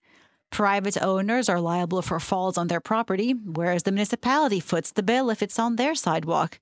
Private 0.51 0.97
owners 1.03 1.49
are 1.49 1.61
liable 1.61 2.03
for 2.03 2.19
falls 2.21 2.57
on 2.57 2.69
their 2.69 2.81
property, 2.81 3.33
whereas 3.33 3.83
the 3.83 3.93
municipality 3.93 4.61
foots 4.61 4.93
the 4.93 5.03
bill 5.03 5.29
if 5.31 5.43
it's 5.43 5.59
on 5.59 5.77
their 5.77 5.95
sidewalk. 5.95 6.61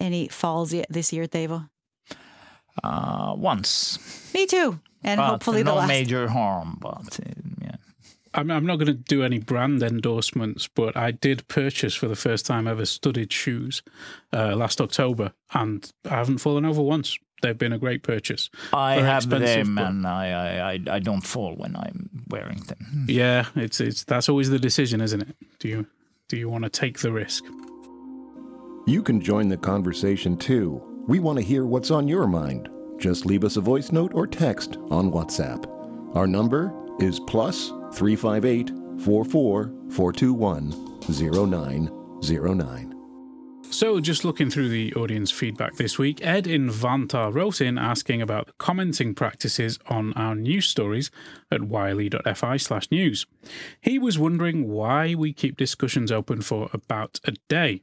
Any 0.00 0.28
falls 0.28 0.72
yet 0.72 0.86
this 0.90 1.12
year, 1.12 1.26
Teivo? 1.26 1.68
Uh, 2.84 3.34
once. 3.36 3.98
Me 4.34 4.46
too. 4.46 4.78
And 5.02 5.18
But 5.18 5.28
hopefully 5.30 5.62
the 5.62 5.70
no 5.70 5.76
last. 5.76 5.88
major 5.88 6.28
harm, 6.28 6.78
but 6.80 7.18
uh, 7.24 7.30
yeah. 7.62 7.76
I'm, 8.34 8.50
I'm 8.50 8.66
not 8.66 8.76
going 8.76 8.86
to 8.88 8.92
do 8.92 9.22
any 9.22 9.38
brand 9.38 9.82
endorsements, 9.82 10.68
but 10.68 10.96
I 10.96 11.10
did 11.10 11.48
purchase 11.48 11.94
for 11.94 12.06
the 12.08 12.16
first 12.16 12.44
time 12.44 12.66
ever 12.68 12.84
studded 12.84 13.32
shoes 13.32 13.82
uh, 14.32 14.54
last 14.54 14.80
October, 14.80 15.32
and 15.54 15.90
I 16.04 16.16
haven't 16.16 16.38
fallen 16.38 16.64
over 16.66 16.82
once. 16.82 17.18
They've 17.42 17.56
been 17.58 17.72
a 17.72 17.78
great 17.78 18.02
purchase. 18.02 18.48
I 18.72 18.96
Very 18.96 19.06
have 19.08 19.24
expensive, 19.24 19.66
them 19.66 19.74
but- 19.74 19.86
and 19.86 20.06
I, 20.06 20.30
I, 20.30 20.72
I, 20.72 20.80
I 20.96 20.98
don't 21.00 21.20
fall 21.20 21.54
when 21.56 21.76
I'm 21.76 22.08
wearing 22.28 22.60
them. 22.60 23.06
Yeah, 23.08 23.46
it's 23.54 23.80
it's 23.80 24.04
that's 24.04 24.28
always 24.28 24.48
the 24.50 24.58
decision, 24.58 25.00
isn't 25.00 25.20
it? 25.22 25.36
Do 25.58 25.68
you 25.68 25.86
do 26.28 26.36
you 26.36 26.48
want 26.48 26.64
to 26.64 26.70
take 26.70 26.98
the 27.00 27.12
risk? 27.12 27.44
You 28.86 29.02
can 29.02 29.20
join 29.20 29.48
the 29.48 29.56
conversation 29.56 30.36
too. 30.36 30.80
We 31.08 31.18
want 31.20 31.38
to 31.38 31.44
hear 31.44 31.66
what's 31.66 31.90
on 31.90 32.08
your 32.08 32.26
mind. 32.26 32.68
Just 32.98 33.26
leave 33.26 33.44
us 33.44 33.56
a 33.56 33.60
voice 33.60 33.92
note 33.92 34.12
or 34.14 34.26
text 34.26 34.76
on 34.90 35.10
WhatsApp. 35.12 35.66
Our 36.16 36.26
number 36.26 36.72
is 37.00 37.20
plus 37.20 37.68
358 37.94 38.70
44 39.02 39.72
421 39.90 40.70
0909. 42.22 42.95
So, 43.70 44.00
just 44.00 44.24
looking 44.24 44.48
through 44.48 44.70
the 44.70 44.94
audience 44.94 45.30
feedback 45.30 45.74
this 45.76 45.98
week, 45.98 46.24
Ed 46.24 46.46
in 46.46 46.70
Vantaa 46.70 47.34
wrote 47.34 47.60
in 47.60 47.76
asking 47.76 48.22
about 48.22 48.46
the 48.46 48.52
commenting 48.54 49.14
practices 49.14 49.78
on 49.88 50.12
our 50.14 50.34
news 50.34 50.66
stories 50.66 51.10
at 51.50 51.60
yle.fi 51.68 52.56
slash 52.56 52.90
news. 52.90 53.26
He 53.80 53.98
was 53.98 54.18
wondering 54.18 54.68
why 54.68 55.14
we 55.14 55.32
keep 55.32 55.56
discussions 55.56 56.10
open 56.10 56.40
for 56.40 56.70
about 56.72 57.20
a 57.24 57.32
day. 57.48 57.82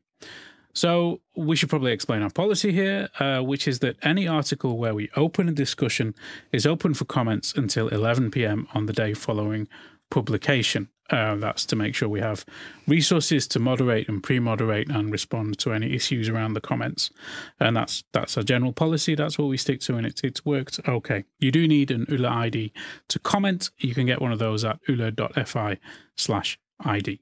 So, 0.73 1.21
we 1.35 1.55
should 1.55 1.69
probably 1.69 1.91
explain 1.91 2.23
our 2.23 2.31
policy 2.31 2.71
here, 2.71 3.09
uh, 3.19 3.41
which 3.41 3.67
is 3.67 3.79
that 3.79 3.97
any 4.01 4.27
article 4.27 4.77
where 4.77 4.95
we 4.95 5.11
open 5.15 5.47
a 5.47 5.53
discussion 5.53 6.15
is 6.51 6.65
open 6.65 6.95
for 6.95 7.05
comments 7.05 7.53
until 7.55 7.89
11 7.89 8.31
pm 8.31 8.67
on 8.73 8.87
the 8.87 8.93
day 8.93 9.13
following 9.13 9.67
publication. 10.09 10.89
Uh, 11.09 11.35
that's 11.35 11.65
to 11.65 11.75
make 11.75 11.93
sure 11.93 12.07
we 12.07 12.21
have 12.21 12.45
resources 12.87 13.45
to 13.45 13.59
moderate 13.59 14.07
and 14.07 14.23
pre-moderate 14.23 14.89
and 14.89 15.11
respond 15.11 15.57
to 15.59 15.73
any 15.73 15.93
issues 15.93 16.29
around 16.29 16.53
the 16.53 16.61
comments. 16.61 17.11
And 17.59 17.75
that's 17.75 18.05
that's 18.13 18.37
our 18.37 18.43
general 18.43 18.71
policy. 18.71 19.13
That's 19.13 19.37
what 19.37 19.49
we 19.49 19.57
stick 19.57 19.81
to, 19.81 19.95
and 19.95 20.05
it's 20.05 20.21
it's 20.21 20.45
worked 20.45 20.79
okay. 20.87 21.25
You 21.39 21.51
do 21.51 21.67
need 21.67 21.91
an 21.91 22.05
Yle 22.09 22.25
ID 22.25 22.71
to 23.09 23.19
comment. 23.19 23.69
You 23.79 23.93
can 23.93 24.05
get 24.05 24.21
one 24.21 24.31
of 24.31 24.39
those 24.39 24.63
at 24.63 24.79
yle.fi 24.87 25.77
slash 26.15 26.57
ID. 26.79 27.21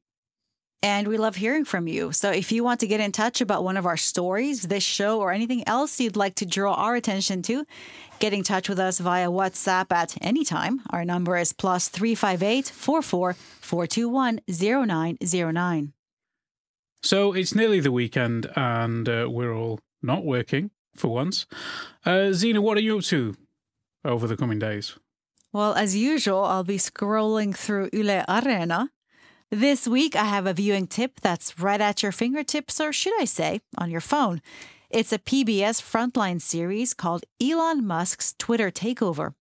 And 0.84 1.08
we 1.08 1.18
love 1.18 1.36
hearing 1.36 1.64
from 1.64 1.88
you. 1.88 2.12
So 2.12 2.32
if 2.32 2.52
you 2.52 2.64
want 2.64 2.80
to 2.80 2.88
get 2.88 3.00
in 3.00 3.12
touch 3.12 3.40
about 3.40 3.64
one 3.64 3.78
of 3.78 3.86
our 3.86 3.98
stories, 3.98 4.64
this 4.64 4.84
show, 4.84 5.20
or 5.20 5.32
anything 5.32 5.68
else 5.68 6.00
you'd 6.00 6.16
like 6.16 6.36
to 6.36 6.46
draw 6.46 6.74
our 6.74 6.96
attention 6.96 7.44
to, 7.44 7.66
get 8.20 8.34
in 8.34 8.44
touch 8.44 8.68
with 8.68 8.80
us 8.80 8.98
via 9.00 9.30
WhatsApp 9.30 9.92
at 9.92 10.18
any 10.22 10.44
time. 10.44 10.82
Our 10.90 11.06
number 11.06 11.38
is 11.38 11.54
plus 11.54 11.88
358 11.88 12.68
44 12.70 13.34
421 13.34 14.40
0909. 14.48 15.94
So 17.04 17.34
it's 17.34 17.56
nearly 17.56 17.80
the 17.80 17.92
weekend, 17.92 18.52
and 18.56 19.10
uh, 19.10 19.28
we're 19.30 19.54
all 19.54 19.80
not 20.02 20.24
working 20.24 20.72
for 20.96 21.10
once. 21.10 21.46
Uh, 22.06 22.32
Zena, 22.32 22.62
what 22.62 22.78
are 22.78 22.82
you 22.82 22.98
up 22.98 23.04
to 23.06 23.36
over 24.06 24.28
the 24.28 24.38
coming 24.38 24.60
days? 24.60 24.98
Well, 25.52 25.74
as 25.74 25.96
usual, 25.96 26.44
I'll 26.44 26.64
be 26.64 26.78
scrolling 26.78 27.56
through 27.56 27.90
Yle 27.92 28.24
Areena. 28.28 28.90
This 29.54 29.86
week, 29.86 30.16
I 30.16 30.24
have 30.24 30.48
a 30.48 30.54
viewing 30.54 30.88
tip 30.88 31.20
that's 31.20 31.60
right 31.60 31.82
at 31.82 32.02
your 32.02 32.14
fingertips, 32.14 32.80
or 32.80 32.94
should 32.94 33.20
I 33.20 33.26
say, 33.26 33.60
on 33.78 33.92
your 33.92 34.00
phone. 34.00 34.42
It's 34.90 35.12
a 35.12 35.20
PBS 35.20 35.82
Frontline 35.82 36.42
series 36.42 36.94
called 36.94 37.26
Elon 37.44 37.86
Musk's 37.86 38.34
Twitter 38.38 38.72
Takeover. 38.72 39.34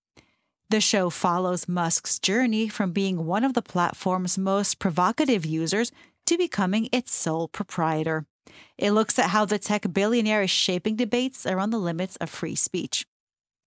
The 0.68 0.80
show 0.80 1.10
follows 1.10 1.68
Musk's 1.68 2.18
journey 2.18 2.66
from 2.66 2.90
being 2.90 3.24
one 3.24 3.44
of 3.44 3.54
the 3.54 3.62
platform's 3.62 4.36
most 4.36 4.80
provocative 4.80 5.46
users 5.46 5.92
to 6.26 6.36
becoming 6.36 6.88
its 6.90 7.14
sole 7.14 7.46
proprietor. 7.46 8.26
It 8.76 8.90
looks 8.90 9.16
at 9.16 9.30
how 9.30 9.44
the 9.44 9.60
tech 9.60 9.92
billionaire 9.92 10.42
is 10.42 10.50
shaping 10.50 10.96
debates 10.96 11.46
around 11.46 11.70
the 11.70 11.78
limits 11.78 12.16
of 12.16 12.30
free 12.30 12.56
speech. 12.56 13.06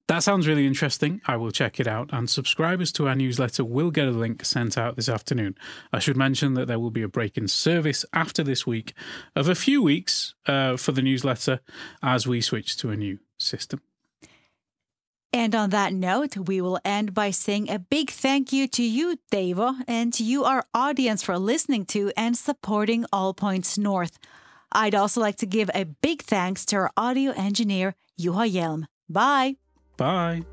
That 0.10 0.20
sounds 0.20 0.48
really 0.48 0.68
interesting. 0.68 1.22
I 1.26 1.38
will 1.38 1.52
check 1.52 1.80
it 1.80 1.88
out. 1.88 2.10
And 2.12 2.30
subscribers 2.30 2.92
to 2.94 3.08
our 3.08 3.16
newsletter 3.16 3.64
will 3.64 3.90
get 3.90 4.08
a 4.08 4.12
link 4.12 4.44
sent 4.44 4.78
out 4.78 4.96
this 4.96 5.08
afternoon. 5.08 5.56
I 5.94 6.00
should 6.00 6.18
mention 6.18 6.56
that 6.56 6.68
there 6.68 6.80
will 6.80 6.92
be 6.92 7.04
a 7.04 7.08
break 7.08 7.38
in 7.38 7.48
service 7.48 8.06
after 8.12 8.44
this 8.44 8.68
week 8.68 8.94
of 9.36 9.48
a 9.48 9.56
few 9.56 9.82
weeks 9.82 10.36
uh, 10.46 10.76
for 10.76 10.92
the 10.92 11.02
newsletter 11.02 11.62
as 12.02 12.28
we 12.28 12.42
switch 12.42 12.76
to 12.78 12.90
a 12.90 12.98
new 12.98 13.20
system. 13.38 13.82
And 15.32 15.56
on 15.56 15.72
that 15.72 15.94
note, 15.94 16.38
we 16.38 16.62
will 16.62 16.80
end 16.86 17.16
by 17.16 17.32
saying 17.32 17.70
a 17.70 17.80
big 17.80 18.12
thank 18.12 18.54
you 18.54 18.68
to 18.68 18.84
you, 18.84 19.18
Teivo, 19.32 19.84
and 19.88 20.14
to 20.14 20.24
you, 20.24 20.44
our 20.44 20.64
audience, 20.76 21.24
for 21.24 21.40
listening 21.40 21.86
to 21.88 22.12
and 22.16 22.38
supporting 22.38 23.06
All 23.12 23.34
Points 23.34 23.78
North. 23.78 24.20
I'd 24.72 24.94
also 24.94 25.22
like 25.22 25.38
to 25.38 25.48
give 25.48 25.72
a 25.74 25.86
big 25.86 26.22
thanks 26.22 26.66
to 26.66 26.76
our 26.76 26.92
audio 26.96 27.32
engineer, 27.32 27.96
Juha 28.20 28.52
Hjelm. 28.52 28.86
Bye. 29.10 29.56
Bye. 30.04 30.44